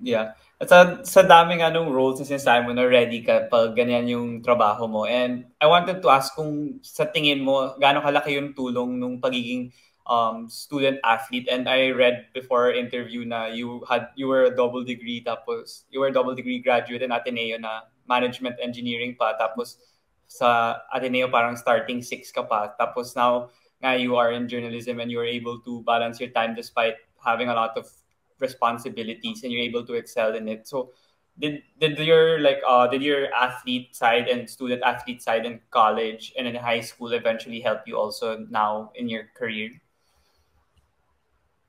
[0.00, 0.34] Yeah.
[0.56, 4.28] At sa, sa daming anong roles na sinasabi mo na ready ka pag ganyan yung
[4.40, 5.04] trabaho mo.
[5.04, 9.74] And I wanted to ask kung sa tingin mo, gaano kalaki yung tulong nung pagiging
[10.06, 11.48] um, student athlete.
[11.50, 15.84] And I read before our interview na you had you were a double degree tapos
[15.90, 19.78] you were a double degree graduate in Ateneo na management engineering pa tapos
[20.26, 23.50] sa Ateneo parang starting six ka pa tapos now
[23.90, 27.54] you are in journalism and you are able to balance your time despite having a
[27.54, 27.90] lot of
[28.38, 30.66] responsibilities and you're able to excel in it.
[30.66, 30.92] So
[31.38, 36.32] did did your like uh did your athlete side and student athlete side in college
[36.36, 39.70] and in high school eventually help you also now in your career?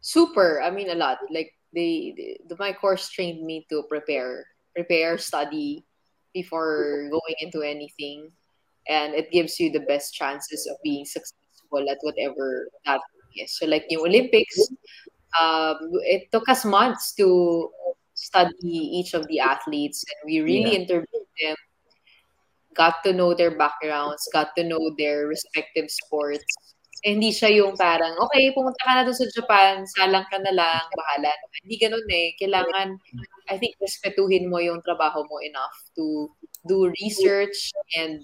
[0.03, 0.61] Super.
[0.61, 1.19] I mean, a lot.
[1.31, 5.85] Like they, they the, my course trained me to prepare, prepare, study
[6.33, 8.29] before going into anything,
[8.89, 13.01] and it gives you the best chances of being successful at whatever that
[13.37, 13.57] is.
[13.57, 14.59] So, like the Olympics,
[15.41, 17.71] um, it took us months to
[18.15, 20.79] study each of the athletes, and we really Yeah.
[20.83, 21.55] interviewed them.
[22.75, 26.72] Got to know their backgrounds, got to know their respective sports.
[27.03, 30.55] Eh, hindi siya yung parang, okay, pumunta ka na doon sa Japan, salang ka na
[30.55, 31.35] lang, bahala.
[31.59, 32.31] Hindi ganun eh.
[32.39, 32.95] Kailangan,
[33.51, 36.31] I think, respetuhin mo yung trabaho mo enough to
[36.63, 38.23] do research and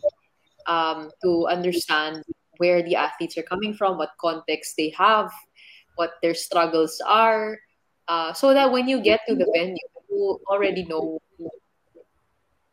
[0.63, 2.23] um, to understand
[2.55, 5.27] where the athletes are coming from, what context they have,
[5.99, 7.59] what their struggles are,
[8.07, 9.75] uh, so that when you get to the venue,
[10.07, 11.19] you already know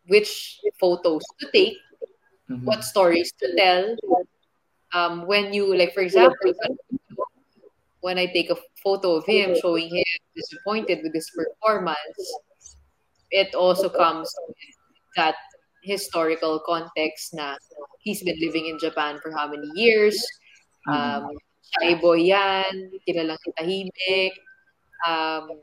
[0.07, 1.75] which photos to take,
[2.47, 2.63] Mhm.
[2.63, 3.99] what stories to tell.
[4.95, 6.55] Um, when you, like, for example,
[8.01, 12.23] when I take a photo of him showing him disappointed with his performance,
[13.31, 14.57] it also comes with
[15.17, 15.35] that
[15.83, 17.57] historical context na
[18.01, 20.19] he's been living in Japan for how many years.
[20.87, 21.35] Um,
[21.67, 24.35] shy boy yan, kilalang tahimik.
[25.07, 25.63] Um,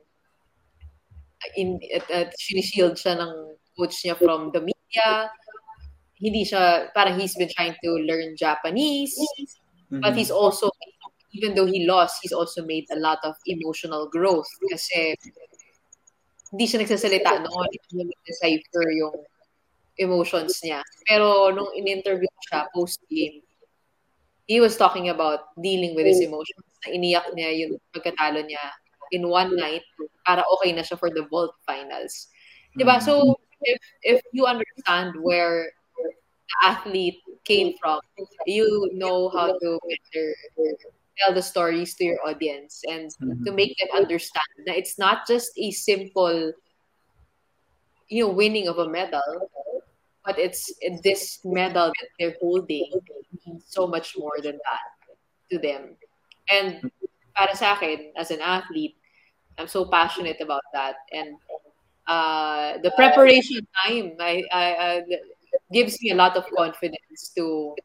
[1.56, 5.32] in, at, at sinishield siya ng coach niya from the media.
[6.22, 9.18] Hindi siya, parang he's been trying to learn Japanese.
[9.90, 10.18] But Mhm.
[10.18, 10.70] he's also,
[11.34, 15.18] even though he lost, he's also made a lot of emotional growth kasi
[16.54, 17.70] hindi siya nagsasalita noon.
[17.90, 19.18] Hindi niya decipher yung
[19.98, 20.82] emotions niya.
[21.10, 23.42] Pero nung in-interview siya post-game,
[24.46, 26.66] he was talking about dealing with his emotions.
[26.86, 28.62] Na iniyak niya yung pagkatalo niya
[29.14, 29.86] in one night
[30.26, 32.30] para okay na siya for the vault finals.
[32.78, 32.98] Diba?
[32.98, 33.06] Mhm.
[33.06, 33.14] So,
[33.62, 35.74] if, if you understand where
[36.62, 38.00] athlete came from,
[38.46, 40.36] you know how to better
[41.18, 43.46] tell the stories to your audience and Mhm.
[43.46, 46.52] to make them understand that it's not just a simple,
[48.10, 49.50] you know, winning of a medal,
[50.26, 52.90] but it's this medal that they're holding
[53.46, 54.88] means so much more than that
[55.52, 55.98] to them.
[56.50, 56.90] And
[57.36, 58.96] para sa akin, as an athlete,
[59.58, 60.96] I'm so passionate about that.
[61.12, 61.38] And
[62.08, 65.04] uh, the preparation time I, I, I,
[65.74, 67.76] gives me a lot of confidence to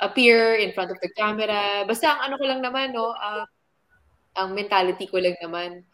[0.00, 1.84] appear in front of the camera.
[1.88, 3.44] Basta ang ano ko lang naman, no, uh,
[4.36, 5.84] ang mentality ko lang naman,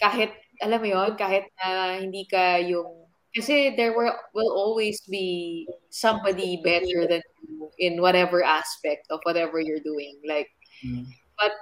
[0.00, 5.68] kahit, alam mo yon kahit na hindi ka yung, kasi there will, will always be
[5.90, 10.18] somebody better than you in whatever aspect of whatever you're doing.
[10.26, 10.48] Like,
[10.84, 11.06] Mhm.
[11.38, 11.52] but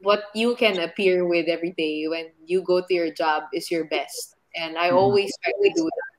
[0.00, 3.84] what you can appear with every day when you go to your job is your
[3.90, 4.34] best.
[4.56, 4.96] And I Mhm.
[4.96, 6.09] always try to do that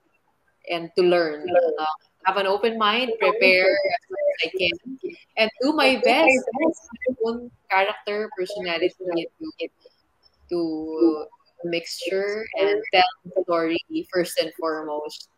[0.71, 1.45] and to learn.
[1.51, 1.86] Uh,
[2.25, 4.75] have an open mind, prepare as much as I can,
[5.38, 6.38] and do my best.
[6.53, 9.67] My own character, personality, to,
[10.49, 11.25] to
[11.63, 13.77] mixture and tell the story
[14.13, 15.29] first and foremost.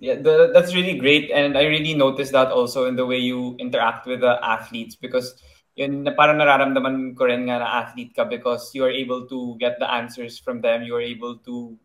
[0.00, 3.54] Yeah, the, that's really great, and I really noticed that also in the way you
[3.58, 5.36] interact with the athletes because
[5.76, 9.56] yun na parang nararamdaman ko rin nga na athlete ka because you are able to
[9.60, 10.82] get the answers from them.
[10.82, 11.76] You are able to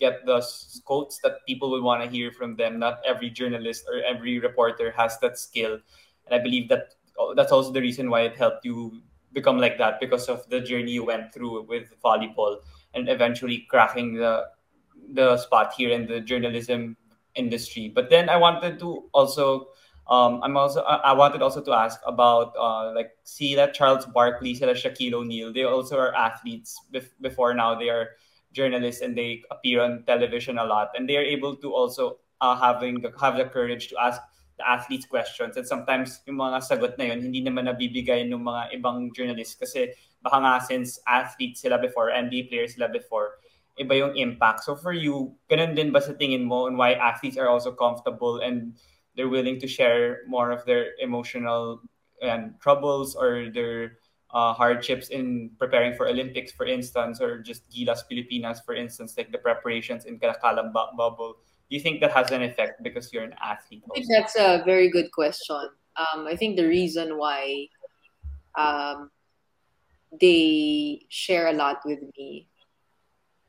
[0.00, 2.78] get the s- quotes that people will want to hear from them.
[2.78, 5.78] Not every journalist or every reporter has that skill,
[6.26, 9.78] and I believe that oh, that's also the reason why it helped you become like
[9.78, 12.58] that because of the journey you went through with volleyball
[12.94, 14.46] and eventually cracking the
[15.12, 16.96] the spot here in the journalism
[17.34, 17.88] industry.
[17.94, 19.68] But then I wanted to also
[20.06, 24.54] um, I'm also I wanted also to ask about uh, like see that Charles Barkley,
[24.54, 25.52] sila Shaquille O'Neal.
[25.52, 26.80] They also are athletes.
[26.92, 28.08] Bef- before now, they are
[28.52, 32.56] journalists and they appear on television a lot, and they are able to also uh,
[32.56, 34.20] having the, have the courage to ask
[34.58, 35.56] the athletes questions.
[35.56, 39.94] And sometimes yung mga sagot na yun, hindi naman nabibigay ng mga ibang journalists kasi
[40.22, 43.38] baka nga since athletes sila before, NBA players sila before,
[43.78, 44.66] iba yung impact.
[44.66, 48.42] So for you, ganun din ba sa tingin mo and why athletes are also comfortable
[48.42, 48.74] and
[49.14, 51.82] they're willing to share more of their emotional
[52.22, 58.04] and troubles or their uh, hardships in preparing for Olympics, for instance, or just Gilas
[58.10, 61.36] Pilipinas, for instance, like the preparations in Kalakalam bu- bubble.
[61.70, 63.82] Do you think that has an effect because you're an athlete?
[63.90, 65.68] I think that's a very good question.
[65.96, 67.66] Um, I think the reason why
[68.56, 69.10] um,
[70.20, 72.48] they share a lot with me,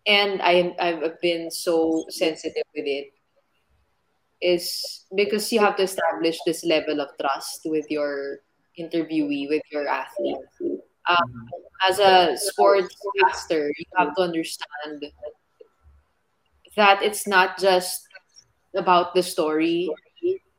[0.08, 3.14] and I, I've been so sensitive with it,
[4.42, 8.40] is because you have to establish this level of trust with your
[8.80, 10.38] interviewee, with your athlete.
[11.10, 11.50] Um,
[11.90, 15.02] as a sportscaster, you have to understand
[16.78, 18.06] that it's not just
[18.76, 19.90] about the story,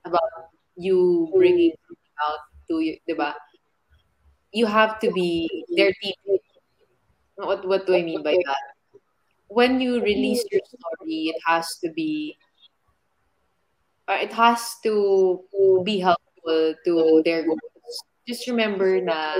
[0.05, 3.35] about you bringing something out to you, diba?
[4.53, 6.43] You have to be their teammate.
[7.37, 9.01] What, what do I mean by that?
[9.47, 12.37] When you release your story, it has to be,
[14.09, 15.41] uh, it has to
[15.85, 17.61] be helpful to their goals.
[18.27, 19.37] Just remember na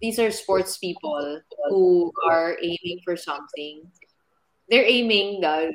[0.00, 3.90] these are sports people who are aiming for something.
[4.68, 5.72] They're aiming, the,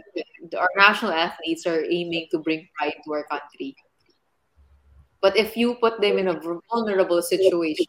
[0.57, 3.75] our national athletes are aiming to bring pride to our country.
[5.21, 7.85] But if you put them in a vulnerable situation,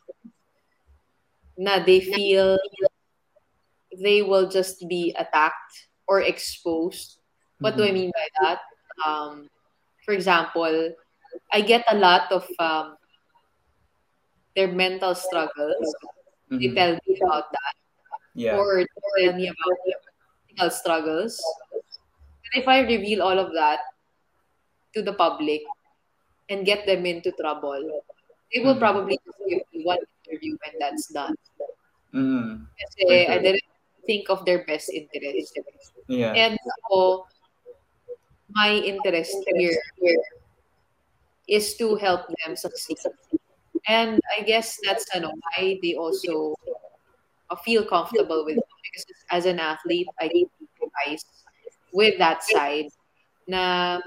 [1.56, 2.58] na they feel
[4.00, 7.18] they will just be attacked or exposed.
[7.60, 8.58] What do I mean by that?
[9.06, 9.48] Um,
[10.04, 10.92] for example,
[11.52, 12.96] I get a lot of um,
[14.56, 15.94] their mental struggles.
[16.52, 16.76] They Mhm.
[16.76, 17.74] tell me about that,
[18.36, 18.60] Yeah.
[18.60, 21.40] or tell me about their struggles.
[21.72, 23.80] And if I reveal all of that
[24.92, 25.64] to the public
[26.52, 27.80] and get them into trouble,
[28.52, 28.84] they will Mhm.
[28.84, 31.32] probably just give me one interview when that's done.
[32.12, 32.68] Mhm.
[32.76, 33.32] Kasi sure.
[33.32, 33.72] I didn't
[34.04, 35.56] think of their best interest.
[36.12, 36.36] Yeah.
[36.36, 37.24] And ako,
[38.52, 39.80] my interest here
[41.48, 43.00] is to help them succeed.
[43.88, 46.54] And I guess that's ano, why they also
[47.50, 48.70] uh, feel comfortable with it.
[48.82, 51.24] Because as an athlete, I empathize
[51.92, 52.88] with that side
[53.46, 53.98] na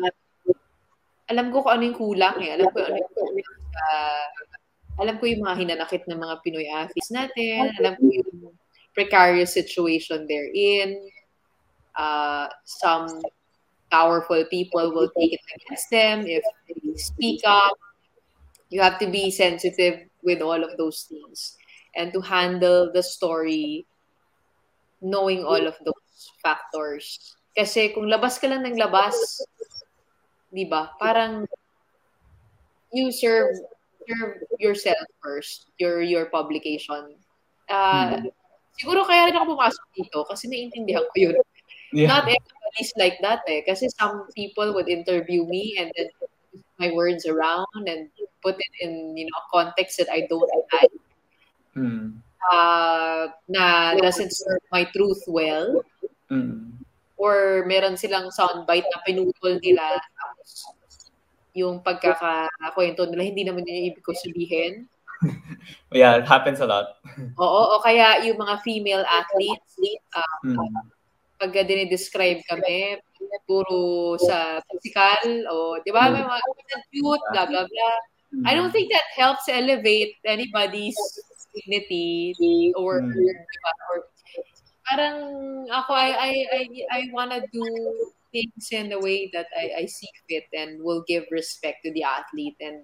[1.30, 2.56] alam ko kung ano yung kulang eh.
[2.56, 3.86] Alam ko ano yung kulang sa
[4.96, 7.74] alam ko yung mga hinanakit ng mga Pinoy athletes natin.
[7.84, 8.32] Alam ko yung
[8.96, 10.96] precarious situation they're in.
[11.96, 13.08] Uh, some
[13.92, 17.76] powerful people will take it against them if they speak up.
[18.70, 21.58] You have to be sensitive with all of those things
[21.96, 23.86] and to handle the story
[25.02, 27.36] knowing all of those factors.
[27.56, 29.16] Kasi kung labas ka lang ng labas,
[30.52, 30.92] di ba?
[31.00, 31.46] Parang
[32.92, 33.56] you serve
[34.06, 37.16] serve yourself first, your your publication.
[37.70, 38.30] Uh, Hmm.
[38.76, 41.36] Siguro kaya rin ako pumasok dito kasi naiintindihan ko yun.
[41.96, 42.12] Yeah.
[42.12, 43.64] Not everybody's like that eh.
[43.64, 46.12] Kasi some people would interview me and then
[46.76, 48.12] my words around and
[48.46, 50.94] put it in, you know, context that I don't like.
[51.74, 52.22] Mm.
[52.46, 55.82] Uh, na doesn't serve my truth well.
[56.30, 56.78] Mm.
[57.18, 59.98] Or meron silang soundbite na pinutol nila.
[59.98, 60.70] Tapos
[61.58, 64.86] yung pagkakakwento nila, hindi naman yun yung ibig ko sabihin.
[65.96, 67.00] Yeah, it happens a lot.
[67.40, 69.74] Oo, o kaya yung mga female athletes,
[70.14, 70.92] uh, Mm.
[71.40, 73.00] pagka dinidescribe kami,
[73.48, 76.40] puro sa physical, o, di ba, may mga
[76.92, 77.98] cute, blah, blah, blah.
[78.44, 80.98] I don't think that helps elevate anybody's
[81.56, 82.36] dignity
[82.76, 83.16] or, Mm.
[83.16, 83.98] di ba, or
[84.92, 85.18] parang
[85.72, 86.62] ako, I, I, I,
[86.92, 87.64] I wanna do
[88.36, 92.04] things in a way that I, I see fit and will give respect to the
[92.04, 92.84] athlete and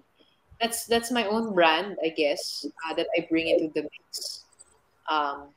[0.62, 4.46] that's that's my own brand, I guess, uh, that I bring into the mix.
[5.10, 5.50] Um,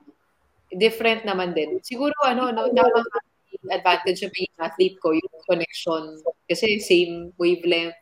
[0.82, 1.78] different naman din.
[1.86, 3.06] Siguro ano, no, tama
[3.72, 6.22] advantage ng athlete ko, yung connection.
[6.50, 7.98] Kasi same wavelength,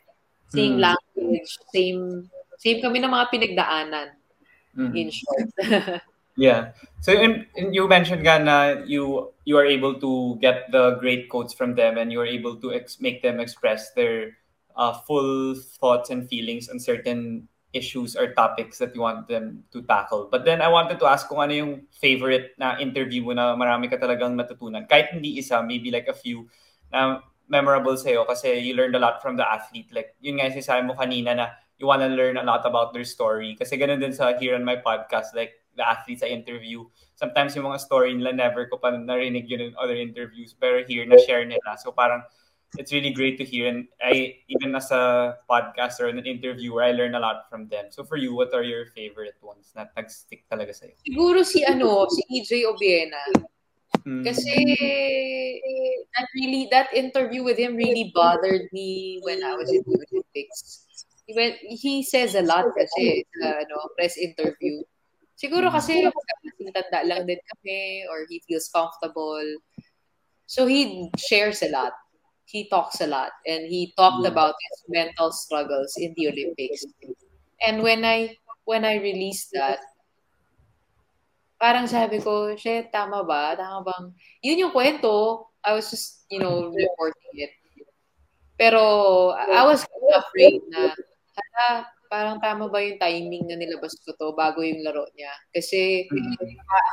[0.54, 0.86] same Mm.
[0.93, 2.01] language, same
[2.62, 4.08] same kami ng mga pinagdaanan,
[4.78, 4.93] Mm.
[4.93, 5.49] in short.
[6.34, 6.74] Yeah.
[7.06, 11.30] So and, and you mentioned nga na you you are able to get the great
[11.30, 14.34] quotes from them and you are able to ex- make them express their
[14.74, 19.86] uh, full thoughts and feelings on certain issues or topics that you want them to
[19.86, 20.26] tackle.
[20.26, 23.86] But then I wanted to ask kung ano yung favorite na interview mo na marami
[23.89, 24.89] ka talagang natutunan.
[24.89, 26.49] Kahit hindi isa, maybe like a few
[26.89, 29.91] na memorable sa'yo kasi you learned a lot from the athlete.
[29.91, 31.46] Like, yun nga yung sinasabi mo kanina na
[31.78, 33.56] you wanna learn a lot about their story.
[33.60, 36.86] Kasi ganun din sa here on my podcast, like the athletes I interview.
[37.16, 40.54] Sometimes yung mga story nila, never ko pa narinig yun in other interviews.
[40.54, 41.78] Pero here, na-share nila.
[41.82, 42.24] So parang,
[42.78, 43.68] it's really great to hear.
[43.68, 47.86] And I, even as a podcaster and an interviewer, I learn a lot from them.
[47.89, 50.94] So for you, what are your favorite ones na nag-stick talaga sa'yo?
[51.06, 53.22] Siguro si ano, si EJ Obiena.
[54.04, 54.24] Mm.
[54.24, 54.56] Kasi
[56.16, 60.84] that really that interview with him really bothered me when I was in the Olympics.
[61.26, 64.84] He went, he says a lot kasi sa ano, press interview.
[65.39, 69.43] Siguro kasi kasing tanda lang din kami or he feels comfortable.
[70.45, 71.95] So he shares a lot.
[72.45, 74.36] He talks a lot and he talked Mm.
[74.36, 76.84] about his mental struggles in the Olympics.
[77.64, 78.36] And when I
[78.68, 79.80] when I released that,
[81.64, 83.55] parang sabi ko, shit, tama ba?
[83.55, 84.05] Tama bang,
[84.43, 85.47] yun yung kwento.
[85.64, 87.55] I was just, you know, reporting it.
[88.59, 88.84] Pero,
[89.32, 90.91] I was afraid na,
[91.39, 95.32] hala, parang tama ba yung timing na nilabas ko to bago yung laro niya?
[95.55, 96.36] Kasi, Mm.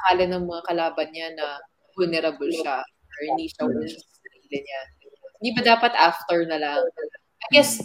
[0.06, 1.58] akala ng mga kalaban niya na
[1.98, 3.74] vulnerable siya or hindi siya Mm.
[3.74, 3.90] mm.
[3.90, 4.82] sa sarili niya.
[5.42, 6.80] Hindi ba dapat after na lang?
[7.42, 7.82] I guess,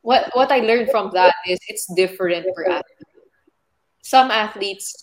[0.00, 3.11] what what I learned from that is it's different for athletes.
[4.02, 4.94] Some athletes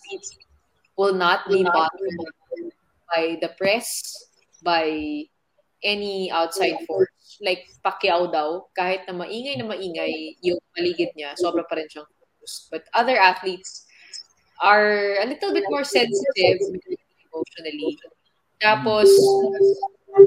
[0.96, 2.20] will not be bothered
[3.08, 4.12] by the press,
[4.62, 5.24] by
[5.82, 7.08] any outside force.
[7.40, 12.04] Like Pacquiao daw, kahit na maingay na maingay yung paligid niya, sobra pa rin siyang
[12.04, 12.68] focused.
[12.68, 13.88] But other athletes
[14.60, 16.60] are a little bit more sensitive
[17.24, 17.96] emotionally.
[18.60, 19.08] Tapos,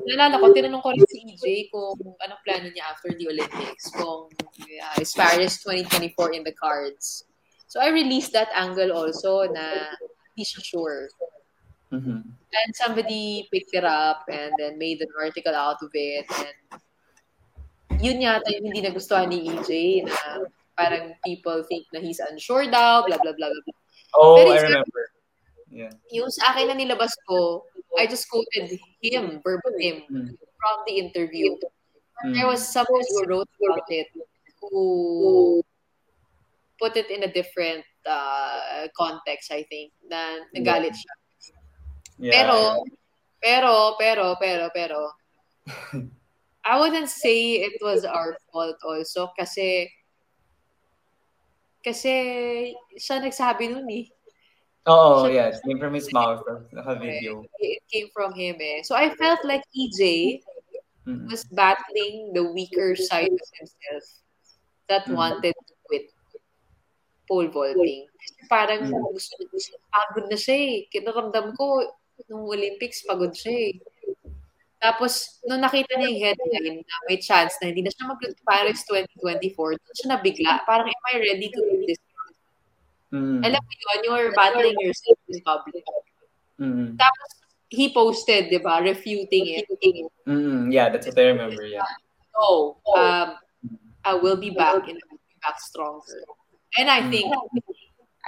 [0.10, 1.94] nalala ko, tinanong ko rin si EJ kung
[2.26, 7.30] anong plano niya after the Olympics, kung uh, is Paris 2024 in the cards.
[7.74, 9.98] So I released that angle also na
[10.30, 11.10] hindi siya sure.
[11.90, 12.22] Mhm.
[12.54, 16.30] And somebody picked it up and then made an article out of it.
[16.30, 16.54] And
[17.98, 20.46] yun yata yung hindi nagustuhan ni EJ na
[20.78, 23.64] parang people think na he's unsure daw, blah, blah, blah, blah.
[23.66, 23.82] blah.
[24.22, 25.04] Oh, Pero I remember.
[25.74, 25.94] Yeah.
[26.14, 27.66] Yung sa akin na nilabas ko,
[27.98, 30.30] I just quoted him verbatim Mm.
[30.38, 31.58] from the interview.
[32.22, 32.38] Mm.
[32.38, 34.14] There was someone who wrote about it
[34.62, 35.66] who
[36.84, 41.14] put it in a different uh, context, I think, na nagalit siya.
[42.20, 42.32] Yeah.
[42.36, 42.84] Pero,
[43.40, 45.00] pero, pero, pero, pero,
[46.68, 49.88] I wouldn't say it was our fault also kasi
[51.80, 54.12] kasi siya nagsabi nun eh.
[54.84, 55.48] Oh, yeah.
[55.56, 56.44] It came from his mouth.
[56.76, 57.48] Naka-video.
[57.64, 58.84] It came from him eh.
[58.84, 60.44] So I felt like EJ
[61.08, 61.32] Mhm.
[61.32, 64.04] was battling the weaker side of himself
[64.88, 65.16] that Mm.
[65.16, 66.12] wanted to quit
[67.34, 68.06] pole vaulting.
[68.14, 69.10] Kasi parang Mm.
[69.10, 69.34] gusto,
[69.90, 70.76] pagod na siya eh.
[70.94, 71.82] Kinaramdam ko,
[72.30, 73.74] nung Olympics, pagod siya eh.
[74.78, 78.86] Tapos, nung nakita niya yung headline na may chance na hindi na siya mag Paris
[78.86, 80.62] 2024, doon siya nabigla.
[80.70, 81.98] Parang, am I ready to do this?
[83.10, 83.42] Mm.
[83.42, 85.86] Alam mo yun, you're battling yourself in public.
[86.62, 87.00] Mm.
[87.00, 87.30] Tapos,
[87.74, 89.66] he posted, di ba, refuting it.
[90.30, 90.70] Mm.
[90.70, 91.66] Yeah, that's what I remember.
[91.66, 91.86] Yeah.
[92.34, 93.38] no, um,
[94.04, 96.26] I will be back and I will be back stronger.
[96.78, 97.34] And I think,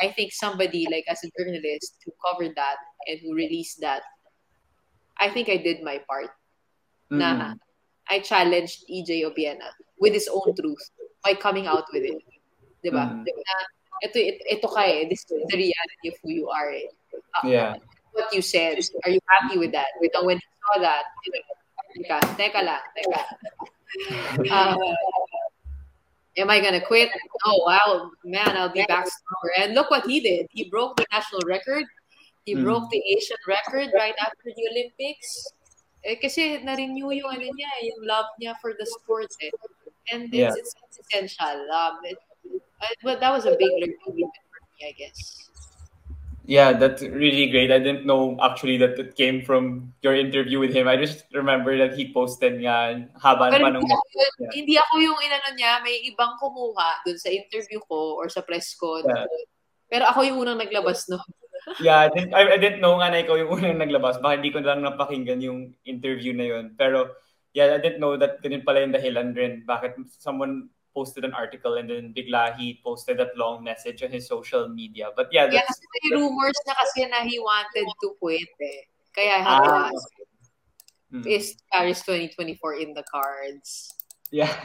[0.01, 2.77] I think somebody like as a journalist who covered that
[3.07, 4.03] and who released that,
[5.19, 6.29] I think I did my part.
[7.11, 7.57] Mm.
[8.09, 9.69] I challenged EJ Obiena
[9.99, 10.91] with his own truth
[11.23, 12.21] by coming out with it.
[12.83, 13.09] Di ba?
[13.09, 13.25] Mm.
[13.25, 13.55] Na,
[14.05, 15.07] ito, ito, ito ka eh.
[15.09, 16.89] This is the reality of who you are eh.
[17.41, 17.73] Uh, Yeah.
[18.13, 19.91] What you said, are you happy with that?
[19.99, 21.43] You when he saw that, you know,
[21.99, 23.19] teka, teka lang, teka.
[24.47, 24.75] Uh,
[26.37, 27.09] am I gonna quit?
[27.45, 29.51] Oh wow, man, I'll be back stronger.
[29.59, 30.47] And look what he did.
[30.51, 31.83] He broke the national record.
[32.45, 32.63] He Mm.
[32.63, 35.49] broke the Asian record right after the Olympics.
[36.05, 39.49] Eh, kasi na-renew yung ano niya, yung love niya for the sport eh.
[40.13, 40.53] And it's, Yeah.
[40.53, 41.65] it's, it's essential.
[41.73, 42.21] Um, it,
[42.77, 45.49] uh, but that was a big learning moment for me, I guess.
[46.45, 47.73] Yeah, that's really great.
[47.73, 50.85] I didn't know actually that it came from your interview with him.
[50.87, 54.53] I just remember that he posted nga haba Pero yun- Yeah.
[54.53, 58.77] hindi ako yung inano niya, may ibang kumuha dun sa interview ko or sa press
[58.77, 59.01] ko.
[59.01, 59.25] Yeah.
[59.89, 61.17] Pero ako yung unang naglabas no.
[61.81, 64.21] Yeah, I didn't, I, I didn't know nga na ikaw yung unang naglabas.
[64.21, 66.65] Baka hindi ko lang napakinggan yung interview na yun.
[66.77, 67.09] Pero
[67.57, 69.65] yeah, I didn't know that ganun pala yung dahilan rin.
[69.65, 74.23] Bakit someone posted an article and then bigla he posted that long message on his
[74.25, 75.11] social media.
[75.11, 78.87] But yeah, Yeah, that's, kasi may rumors na kasi na he wanted to quit eh.
[79.11, 79.91] Kaya Ah.
[79.91, 80.07] ask,
[81.11, 83.91] mm, is Paris 2024 in the cards?
[84.31, 84.55] yeah.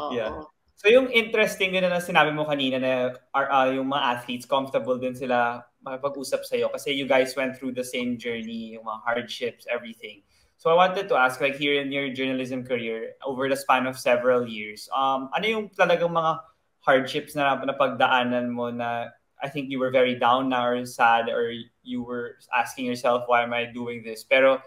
[0.00, 0.16] Oo.
[0.16, 0.32] Yeah.
[0.80, 2.92] So yung interesting din na sinabi mo kanina na
[3.36, 7.72] are, uh, yung mga athletes comfortable din sila makipag-usap sa'yo kasi you guys went through
[7.72, 10.24] the same journey, yung mga hardships, everything.
[10.60, 13.96] So I wanted to ask, like here in your journalism career, over the span of
[13.96, 16.36] several years, um, ano yung talagang mga
[16.84, 19.08] hardships na napagdaanan mo na
[19.40, 23.40] I think you were very down now or sad or you were asking yourself, why
[23.40, 24.20] am I doing this?
[24.20, 24.60] Pero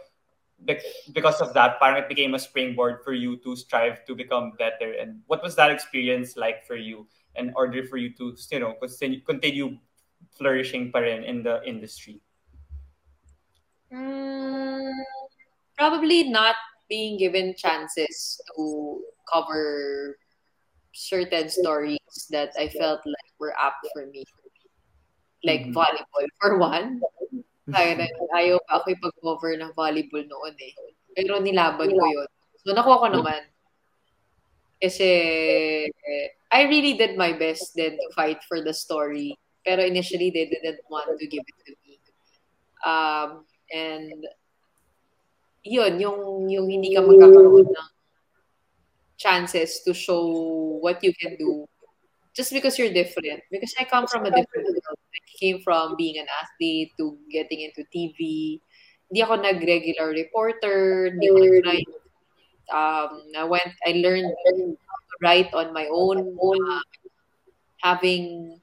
[1.13, 4.97] because of that, parang it became a springboard for you to strive to become better.
[4.97, 7.05] And what was that experience like for you
[7.37, 9.77] in order for you to, you know, continue, continue
[10.33, 12.17] flourishing pa in the industry?
[13.93, 14.89] Mm,
[15.77, 16.55] probably not
[16.89, 19.01] being given chances to
[19.31, 20.17] cover
[20.93, 21.99] certain stories
[22.29, 24.23] that I felt like were apt for me.
[25.43, 25.73] Like Mhm.
[25.75, 27.01] volleyball, for one.
[27.73, 28.05] Kaya na,
[28.37, 30.73] ayaw pa ako ipag-cover ng volleyball noon eh.
[31.17, 32.29] Pero nilaban ko yun.
[32.63, 33.41] So, nakuha ko naman.
[34.83, 35.09] Kasi,
[36.51, 39.33] I really did my best then to fight for the story.
[39.65, 41.97] Pero initially, they didn't want to give it to me.
[42.83, 44.27] Um, and,
[45.63, 47.89] yun, yung, yung hindi ka magkakaroon ng
[49.17, 50.27] chances to show
[50.83, 51.65] what you can do
[52.35, 53.41] just because you're different.
[53.51, 54.99] Because I come from a different world.
[55.13, 58.59] I came from being an athlete to getting into TV.
[59.09, 61.11] Hindi ako nag-regular reporter.
[61.13, 61.83] Hindi ako nag
[62.71, 66.31] Um, I went, I learned how to write on my own.
[66.41, 66.79] Uh,
[67.83, 68.59] having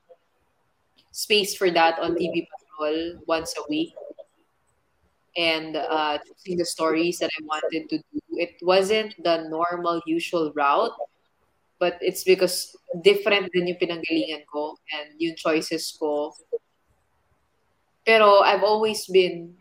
[1.12, 3.92] space for that on TV Patrol once a week.
[5.36, 8.20] And uh, choosing the stories that I wanted to do.
[8.32, 10.92] It wasn't the normal, usual route
[11.80, 16.36] but it's because different than yung pinanggalingan ko and yung choices ko.
[18.04, 19.56] Pero I've always been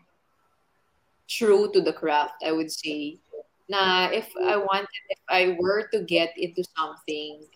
[1.26, 3.18] true to the craft, I would say.
[3.72, 7.48] Na if I wanted, if I were to get into something,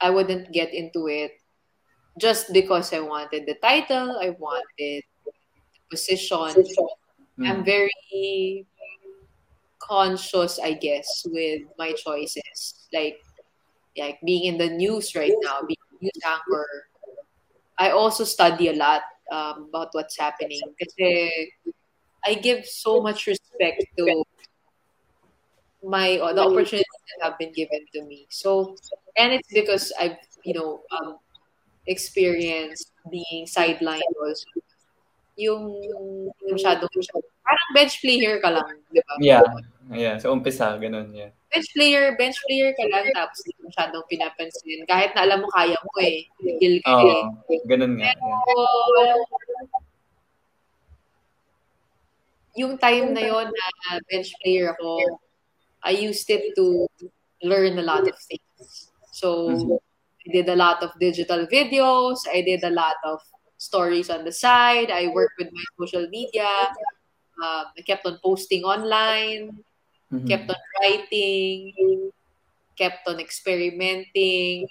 [0.00, 1.42] I wouldn't get into it
[2.20, 5.32] just because I wanted the title, I wanted the
[5.90, 6.54] position.
[7.40, 8.66] I'm very
[9.78, 12.88] conscious, I guess, with my choices.
[12.92, 13.18] Like,
[13.96, 16.66] like being in the news right now, being a news anchor.
[17.78, 19.02] I also study a lot
[19.32, 21.56] um, about what's happening kasi
[22.24, 24.24] I give so much respect to
[25.82, 28.26] my uh, the opportunities that have been given to me.
[28.30, 28.76] So,
[29.16, 31.18] and it's because I've you know um,
[31.86, 34.46] experienced being sidelined also.
[35.40, 35.64] Yung
[36.52, 36.92] masyadong
[37.40, 39.12] parang bench player ka lang, di ba?
[39.20, 39.44] Yeah.
[39.92, 40.16] Yeah.
[40.20, 41.12] So umpisa, ganun.
[41.16, 41.32] Yeah.
[41.52, 44.80] bench player, bench player ka lang tapos hindi masyadong pinapansin.
[44.88, 46.24] Kahit na alam mo kaya mo eh.
[46.40, 47.22] Tigil ka eh.
[47.28, 47.60] Oo.
[47.68, 48.08] Ganun nga.
[48.08, 48.16] Yeah.
[48.16, 48.54] So,
[52.56, 55.20] yung time na yon na bench player ako,
[55.84, 56.88] I used it to
[57.44, 58.88] learn a lot of things.
[59.12, 59.76] So, Mhm.
[60.22, 62.24] I did a lot of digital videos.
[62.30, 63.20] I did a lot of
[63.62, 64.90] stories on the side.
[64.90, 66.50] I worked with my social media.
[67.38, 69.62] Um, I kept on posting online.
[70.12, 70.28] Mhm.
[70.28, 71.72] kept on writing,
[72.76, 74.68] kept on experimenting,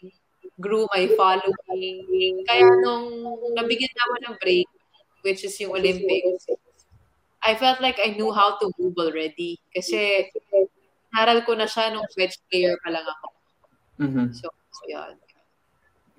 [0.62, 2.46] grew my following.
[2.46, 3.10] Kaya nung
[3.58, 4.70] nabigyan na ako ng break,
[5.26, 6.46] which is yung Olympics,
[7.42, 9.58] I felt like I knew how to move already.
[9.74, 10.30] Kasi
[11.10, 13.26] naral ko na siya nung wedge player pa lang ako.
[14.06, 14.30] Mhm.
[14.38, 15.18] So, so yan.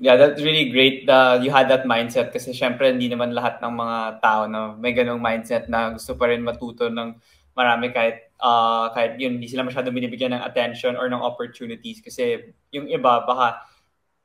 [0.03, 1.07] Yeah, that's really great
[1.47, 5.23] you had that mindset kasi syempre hindi naman lahat ng mga tao na may ganong
[5.23, 7.15] mindset na gusto pa rin matuto ng
[7.55, 12.51] marami kahit uh, kahit yun hindi sila masyadong binibigyan ng attention or ng opportunities kasi
[12.75, 13.63] yung iba baka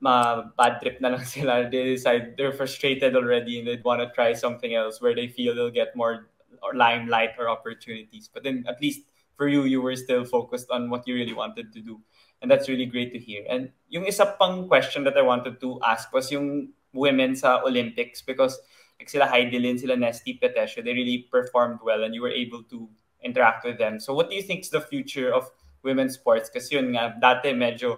[0.02, 1.70] ma bad trip na lang sila.
[1.70, 5.54] They decide they're frustrated already and they want to try something else where they feel
[5.54, 6.34] they'll get more
[6.66, 8.26] or limelight or opportunities.
[8.34, 9.06] But then at least
[9.38, 12.02] for you you were still focused on what you really wanted to do
[12.42, 13.44] and that's really great to hear.
[13.50, 18.22] And yung isa pang question that I wanted to ask was yung women sa Olympics
[18.22, 18.60] because
[19.00, 22.64] like sila Heidi Lin, sila Nesty Petesio, they really performed well and you were able
[22.70, 22.90] to
[23.24, 24.00] interact with them.
[24.00, 25.50] So what do you think is the future of
[25.84, 26.50] women's sports?
[26.50, 27.98] Kasi yun nga, dati medyo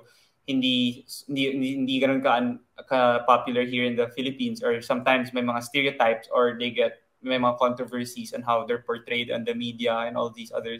[0.49, 2.41] hindi hindi, hindi ganun ka,
[2.89, 7.37] ka popular here in the Philippines or sometimes may mga stereotypes or they get may
[7.37, 10.79] mga controversies on how they're portrayed on the media and all these other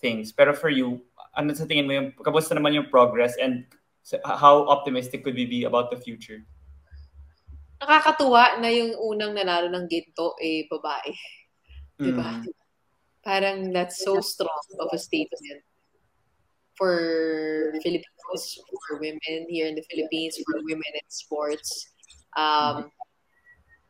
[0.00, 0.32] things.
[0.32, 1.04] Pero for you,
[1.36, 3.64] ano sa tingin mo yung, kamusta naman yung progress and
[4.24, 6.42] how optimistic could we be about the future?
[7.80, 11.12] Nakakatuwa na yung unang nanalo ng ginto eh babae.
[12.00, 12.04] Mm.
[12.04, 12.30] Diba?
[13.20, 15.64] Parang that's so strong of a statement
[16.80, 16.96] for
[17.84, 18.56] Filipinos,
[18.88, 21.92] for women here in the Philippines, for women in sports.
[22.36, 22.88] Um,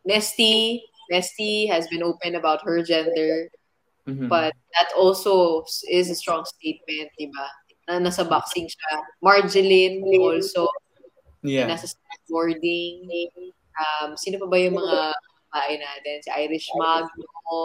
[0.04, 3.46] Nesty, Nesty has been open about her gender.
[4.10, 4.26] Mm-hmm.
[4.26, 7.46] But that also is a strong statement, di ba?
[7.86, 8.92] Na nasa boxing siya.
[9.22, 10.66] Marjeline also.
[11.46, 11.70] Yeah.
[11.70, 13.06] Nasa skateboarding.
[13.78, 15.14] Um, sino pa ba yung mga
[15.54, 16.16] babae natin?
[16.26, 17.62] Si Irish Magno.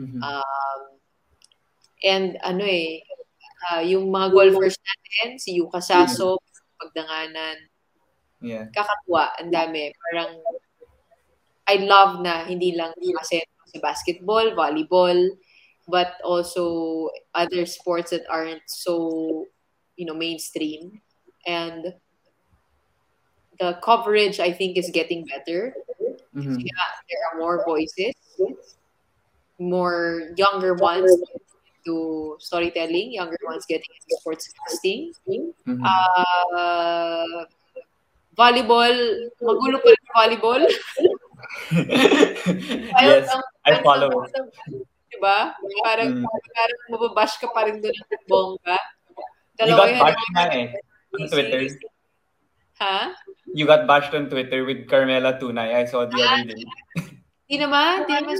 [0.00, 0.20] Mm-hmm.
[0.24, 0.80] Um,
[2.02, 3.04] and ano eh,
[3.70, 6.52] uh, yung mga golfers natin, si Yuka Sasso, mm-hmm.
[6.74, 7.56] Pagdanganan.
[8.42, 8.68] Yeah.
[8.74, 9.94] Kakatuwa, ang dami.
[10.10, 10.42] Parang,
[11.64, 13.40] I love na hindi lang kasi
[13.72, 15.16] sa basketball, volleyball,
[15.88, 19.46] but also other sports that aren't so
[19.96, 21.00] you know mainstream
[21.46, 21.94] and
[23.60, 25.74] the coverage i think is getting better
[26.34, 26.58] mm-hmm.
[26.58, 28.14] yeah, there are more voices
[29.58, 31.10] more younger ones
[31.86, 35.84] to storytelling younger ones getting into sports casting mm-hmm.
[35.84, 37.44] uh,
[38.36, 38.96] volleyball
[39.40, 40.64] magulo pa volleyball
[41.72, 43.28] yes,
[43.66, 44.26] I follow.
[45.14, 45.38] Diba?
[45.86, 46.26] Parang, mm.
[46.26, 48.78] parang mababash ka pa rin doon ng bongga.
[49.54, 50.68] Dalawa you got bashed na eh.
[51.14, 51.60] On Twitter.
[52.82, 52.96] Ha?
[53.54, 55.78] You got bashed on Twitter with Carmela Tunay.
[55.78, 56.66] I saw the ah, other day.
[57.46, 58.10] Di naman.
[58.10, 58.34] Di naman.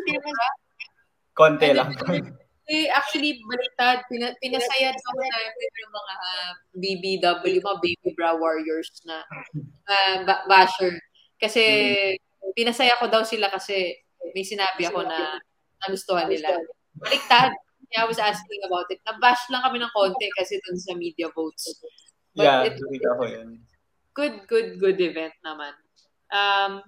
[1.34, 1.94] Konti lang.
[2.64, 4.08] Eh, actually, baliktad.
[4.08, 9.20] Pina, pinasayad ako namin ng mga uh, BBW, mga Baby Bra Warriors na
[9.86, 10.16] uh,
[10.48, 10.96] basher.
[11.38, 11.62] Kasi,
[12.16, 12.56] mm.
[12.56, 13.94] pinasaya ko daw sila kasi
[14.32, 15.38] may sinabi ako na
[15.87, 16.59] nagustuhan nila.
[16.99, 17.53] Baliktad.
[17.93, 18.99] Yeah, I was asking about it.
[19.07, 21.78] Nabash lang kami ng konti kasi dun sa media votes.
[22.35, 23.62] But yeah, it, ako yun.
[24.14, 25.70] Good, good, good event naman.
[26.35, 26.82] Um,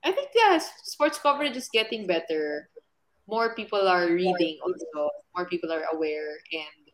[0.00, 2.70] I think, yeah, sports coverage is getting better.
[3.28, 5.10] More people are reading also.
[5.36, 6.84] More people are aware and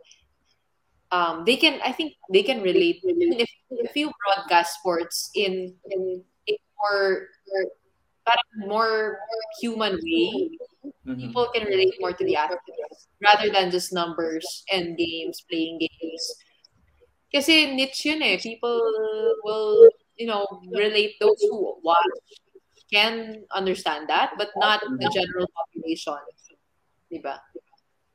[1.13, 2.99] um, they can, I think they can relate.
[3.05, 7.29] If, if you broadcast sports in, in a more,
[8.27, 9.19] more, more
[9.61, 11.15] human way, mm-hmm.
[11.15, 16.35] people can relate more to the athletes rather than just numbers and games, playing games.
[17.33, 18.37] Kasi niche yun eh.
[18.37, 18.81] People
[19.45, 20.45] will, you know,
[20.77, 22.21] relate those who watch
[22.93, 26.21] can understand that, but not the general population.
[27.11, 27.41] Diba?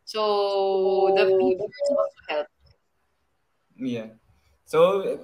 [0.05, 2.47] So, the features also help.
[3.75, 4.07] Yeah.
[4.67, 5.15] So,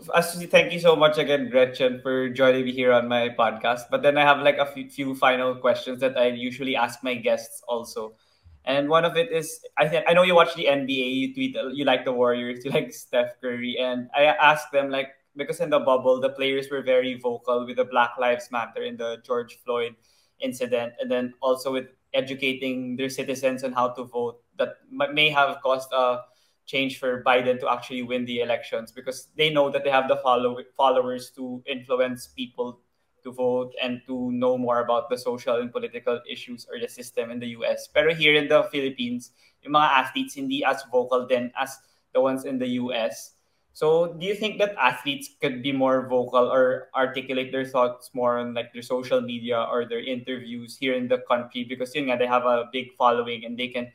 [0.47, 3.91] thank you so much again, Gretchen, for joining me here on my podcast.
[3.91, 7.61] But then I have like a few, final questions that I usually ask my guests
[7.67, 8.15] also.
[8.63, 11.11] And one of it is, I think I know you watch the NBA.
[11.11, 15.09] You tweet, you like the Warriors, you like Steph Curry, and I asked them like
[15.35, 18.95] because in the bubble the players were very vocal with the Black Lives Matter in
[18.95, 19.95] the George Floyd
[20.39, 25.59] incident, and then also with educating their citizens on how to vote that may have
[25.61, 26.21] caused a
[26.65, 30.17] change for Biden to actually win the elections because they know that they have the
[30.17, 32.79] follow followers to influence people
[33.23, 37.31] to vote and to know more about the social and political issues or the system
[37.31, 37.87] in the US.
[37.87, 39.31] Pero here in the Philippines,
[39.63, 41.79] yung mga athletes hindi as vocal then as
[42.13, 43.35] the ones in the US.
[43.73, 48.37] So, do you think that athletes could be more vocal or articulate their thoughts more
[48.37, 52.21] on like their social media or their interviews here in the country because yun nga,
[52.21, 53.89] they have a big following and they can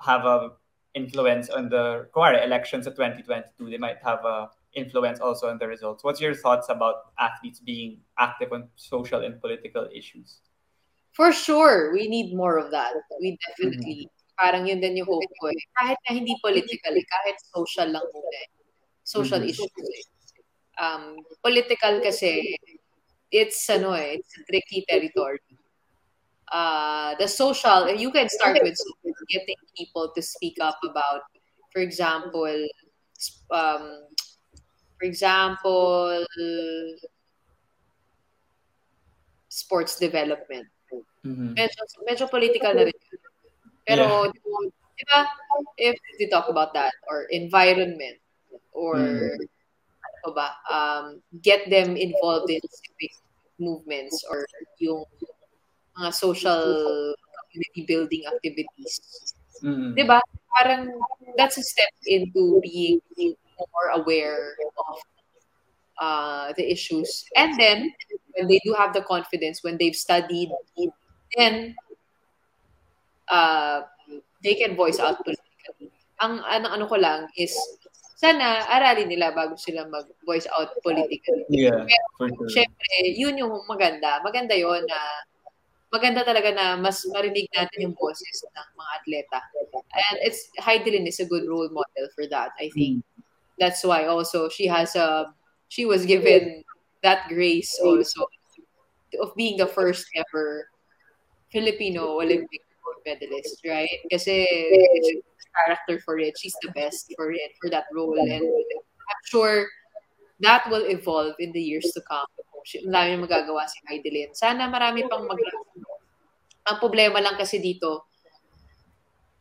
[0.00, 0.56] have a
[0.94, 3.70] influence on the kuwari, elections of 2022.
[3.70, 6.04] They might have a influence also on the results.
[6.04, 10.40] What's your thoughts about athletes being active on social and political issues?
[11.12, 12.94] For sure, we need more of that.
[13.20, 14.08] We definitely
[14.38, 15.62] parang yun din yung hope ko eh.
[15.82, 18.48] Kahit na hindi political, eh, kahit social lang muna eh.
[19.02, 19.50] Social Mhm.
[19.50, 20.06] issues eh.
[20.78, 22.54] Um, political kasi,
[23.34, 25.42] it's ano eh, it's a tricky territory.
[26.50, 28.76] Uh, the social, you can start with
[29.28, 31.22] getting people to speak up about,
[31.72, 32.68] for example,
[33.50, 34.08] um,
[34.96, 36.24] for example,
[39.48, 40.68] sports development.
[41.24, 41.52] Mhm.
[41.52, 42.94] Medyo, medyo political na rin.
[42.96, 43.20] yun.
[43.84, 45.28] Pero, di ba,
[45.76, 48.20] if we talk about that, or environment,
[48.72, 49.48] or, Mm.
[50.22, 51.04] ano ba, um,
[51.42, 53.12] get them involved in civic
[53.58, 54.46] movements, or
[54.78, 55.04] yung
[55.98, 56.62] mga social
[57.50, 59.02] community building activities.
[59.62, 59.98] Mhm.
[59.98, 60.22] Di ba?
[60.58, 60.94] Parang,
[61.36, 63.02] that's a step into being
[63.58, 64.96] more aware of
[65.98, 67.26] uh, the issues.
[67.34, 67.90] And then,
[68.34, 70.50] when they do have the confidence, when they've studied,
[71.36, 71.74] then
[73.28, 73.82] uh,
[74.42, 75.90] they can voice out politically.
[76.22, 77.54] Ang ano, ano ko lang is,
[78.18, 81.46] sana aralin nila bago sila mag-voice out politically.
[81.50, 82.50] Yeah, Pero, for sure.
[82.50, 84.18] syempre, yun yung maganda.
[84.22, 85.00] Maganda yon na
[85.92, 89.40] maganda talaga na mas marinig natin yung boses ng mga atleta.
[90.10, 93.04] And it's Heidelin is a good role model for that, I think.
[93.58, 95.32] That's why also she has a
[95.68, 96.62] she was given
[97.02, 98.26] that grace also
[99.20, 100.68] of being the first ever
[101.50, 103.98] Filipino Olympic gold medalist, right?
[104.12, 104.44] Kasi
[105.64, 106.36] character for it.
[106.38, 108.18] She's the best for it, for that role.
[108.18, 109.66] And I'm sure
[110.40, 112.26] that will evolve in the years to come.
[112.84, 114.34] Ang dami magagawa si Heidelin.
[114.34, 115.38] Sana marami pang mag
[116.68, 118.04] Ang problema lang kasi dito,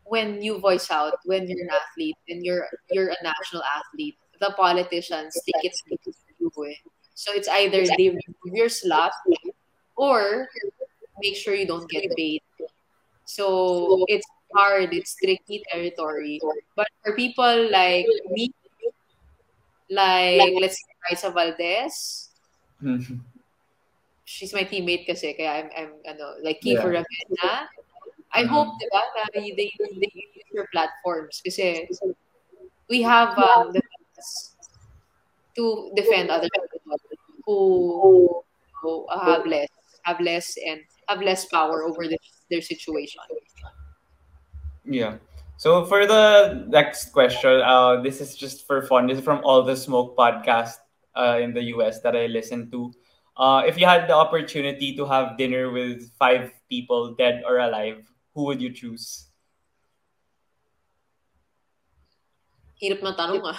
[0.08, 4.52] when you voice out, when you're an athlete, and you're you're a national athlete, the
[4.56, 6.48] politicians take it to you.
[6.72, 6.80] Eh.
[7.18, 9.12] So it's either they remove your slot
[9.98, 10.48] or
[11.20, 12.42] make sure you don't get paid.
[13.26, 16.40] So it's hard, it's tricky territory.
[16.76, 18.54] But for people like me,
[19.90, 22.27] like let's say Raisa Valdez,
[22.84, 23.20] Mhm.
[24.28, 27.02] she's my teammate kasi kaya I'm, I'm ano, like Kiefer Yeah.
[27.02, 27.68] Ravena.
[28.36, 28.52] I Mhm.
[28.52, 31.88] hope, di ba, na they, they, they use your platforms kasi
[32.92, 33.82] we have um, the
[35.56, 37.00] to defend other people
[37.48, 38.44] who,
[38.84, 39.72] who have less,
[40.04, 42.20] have less and have less power over the,
[42.52, 43.24] their situation.
[44.86, 45.18] Yeah.
[45.58, 49.08] So for the next question, uh, this is just for fun.
[49.08, 50.78] This is from All the Smoke podcast
[51.18, 52.94] uh, in the US that I listen to.
[53.38, 58.06] Uh, if you had the opportunity to have dinner with five people, dead or alive,
[58.34, 59.30] who would you choose?
[62.78, 63.58] Hirap na tanong ah.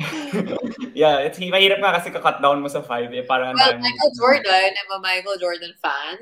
[0.96, 3.12] yeah, it's mahirap nga kasi ka-cut down mo sa five.
[3.12, 6.16] Eh, parang Well, Michael Jordan, I'm a Michael Jordan fan.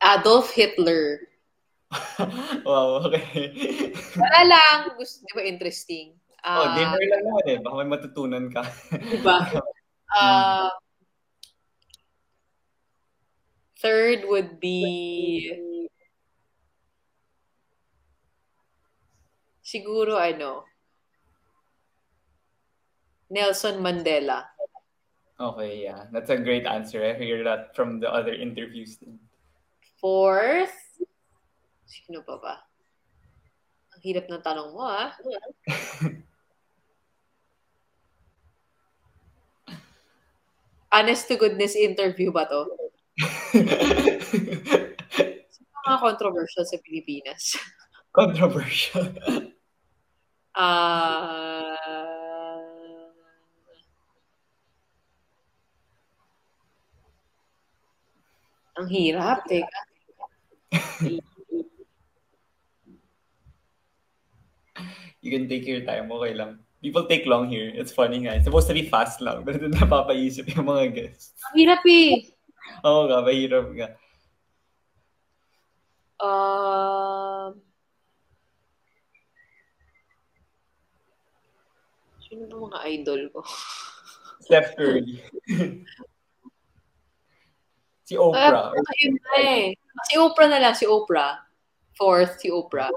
[0.00, 1.28] Adolf Hitler.
[2.66, 3.92] wow, okay.
[4.16, 4.76] Wala lang.
[4.96, 6.16] Gusto, di ba interesting?
[6.44, 7.58] oh, Ah, dinner lang naman eh.
[7.60, 8.62] Baka may matutunan ka.
[8.96, 9.38] Diba?
[10.16, 10.70] Uh,
[13.80, 15.56] third would be
[19.64, 20.68] siguro ano
[23.30, 24.42] Nelson Mandela.
[25.38, 26.10] okay, yeah.
[26.10, 26.98] That's a great answer.
[26.98, 28.98] I hear that from the other interviews.
[30.00, 30.96] Fourth,
[31.84, 32.56] sino pa ba?
[33.92, 35.12] Ang hirap ng tanong mo, ah.
[40.96, 42.64] Honest to goodness interview ba to?
[45.84, 47.60] Mga controversial sa Pilipinas.
[48.16, 49.12] Controversial.
[50.56, 51.76] Ah...
[58.80, 59.89] ang hirap, teka.
[65.20, 66.08] You can take your time.
[66.08, 66.64] Okay lang.
[66.80, 67.68] People take long here.
[67.74, 68.40] It's funny nga.
[68.40, 69.42] It's supposed to be fast lang.
[69.44, 71.36] Pero doon napapaisip yung mga guests.
[71.52, 72.32] Ang hirap eh.
[72.84, 73.88] Oo nga, mahirap nga.
[76.20, 77.56] Um,
[82.20, 83.40] sino ba mga idol ko?
[84.44, 85.20] Steph Curry.
[88.10, 88.74] si Oprah.
[88.74, 89.66] Ah, ayun na eh.
[90.10, 91.46] Si Oprah na lang, si Oprah.
[91.94, 92.90] Fourth, si Oprah.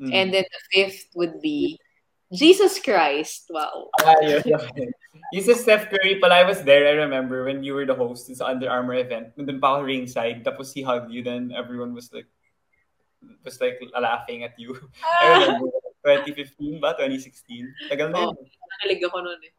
[0.00, 0.12] Mm.
[0.16, 1.76] And then the fifth would be
[2.32, 3.52] Jesus Christ.
[3.52, 3.92] Wow.
[4.00, 4.88] Ah, yun, okay.
[5.36, 8.32] Yung sa Steph Curry pala, I was there, I remember, when you were the host
[8.32, 9.36] sa Under Armour event.
[9.36, 12.30] Nandun pa ako ringside, tapos he hugged you, then everyone was like,
[13.44, 14.72] was like laughing at you.
[15.04, 15.68] I remember
[16.00, 16.96] 2015 ba?
[16.96, 17.92] 2016?
[17.92, 18.48] Tagal na Oh, yun.
[18.80, 19.52] nalig ako noon eh.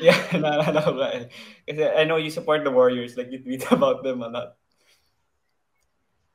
[0.00, 0.16] Yeah,
[1.96, 4.56] I know you support the Warriors, like you tweet about them a lot.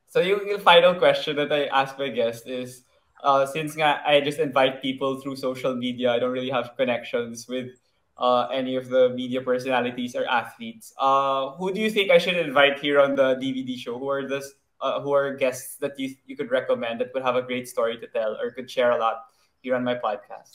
[0.08, 2.84] So yung final question that I ask my guest is,
[3.24, 7.72] uh, since I just invite people through social media, I don't really have connections with
[8.18, 10.94] uh, any of the media personalities or athletes.
[11.00, 13.98] Uh, who do you think I should invite here on the DVD show?
[13.98, 14.44] Who are the
[14.82, 17.98] uh, who are guests that you you could recommend that would have a great story
[17.98, 19.26] to tell or could share a lot
[19.62, 20.52] here on my podcast?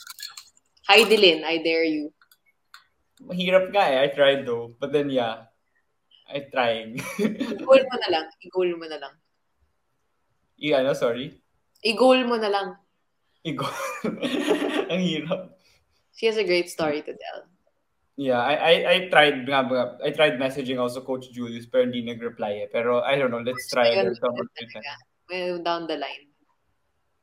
[0.87, 1.43] Hi, Dylan.
[1.43, 2.13] I dare you.
[3.25, 3.99] Mahirap nga eh.
[4.05, 4.75] I tried though.
[4.79, 5.51] But then yeah,
[6.29, 7.01] I trying.
[7.19, 8.27] I-goal mo na lang.
[8.45, 9.15] I-goal mo na lang.
[10.59, 11.39] yeah, no, sorry.
[11.87, 12.69] I-goal mo na lang.
[13.47, 13.65] Igo.
[14.93, 15.55] Ang hirap.
[16.19, 17.47] She has a great story to tell.
[18.19, 19.63] Yeah, I, I I tried nga
[20.03, 22.69] I tried messaging also Coach Julius pero hindi nag-reply eh.
[22.69, 24.71] Pero I don't know, let's try Ayun, again some yun other time.
[24.75, 24.93] talaga.
[25.31, 26.27] Well, down the line.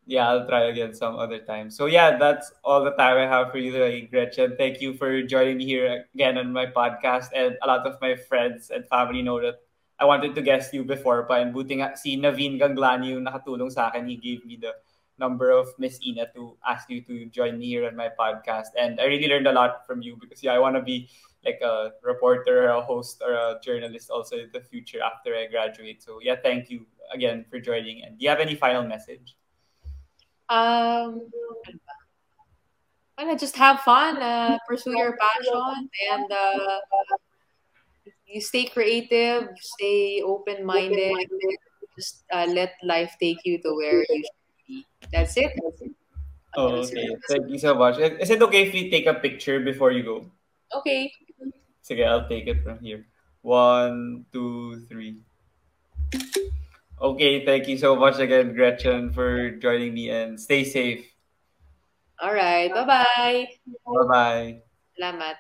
[0.06, 1.72] Yeah, I'll try again some other time.
[1.72, 4.53] So yeah, that's all the time I have for you today, Gretchen.
[4.56, 7.34] Thank you for joining me here again on my podcast.
[7.34, 9.66] And a lot of my friends and family know that
[9.97, 11.41] I wanted to guest you before pa.
[11.41, 14.06] And buti nga si Naveen Ganglani yung nakatulong sa akin.
[14.06, 14.78] He gave me the
[15.18, 18.78] number of Miss Ina to ask you to join me here on my podcast.
[18.78, 21.10] And I really learned a lot from you because yeah, I want to be
[21.41, 25.49] like a reporter or a host or a journalist also in the future after I
[25.49, 26.06] graduate.
[26.06, 28.06] So yeah, thank you again for joining.
[28.06, 29.34] And do you have any final message?
[30.50, 31.30] Um,
[33.18, 33.36] ba?
[33.38, 36.80] Just have fun, uh, pursue your passion, and uh,
[38.28, 41.28] you stay creative, stay open-minded.
[41.96, 44.86] Just uh, let life take you to where you should be.
[45.12, 45.52] That's it.
[46.56, 47.16] Oh, okay.
[47.28, 48.00] Thank you so much.
[48.00, 50.32] Is it okay if we take a picture before you go?
[50.76, 51.12] Okay.
[51.84, 53.08] Sige, I'll take it from here.
[53.41, 55.18] One, two, three.
[57.02, 61.06] Okay, thank you so much again, Gretchen, for joining me and stay safe.
[62.22, 62.72] All right.
[62.72, 63.48] Bye-bye.
[63.84, 64.64] Bye-bye.
[64.96, 65.36] Salamat.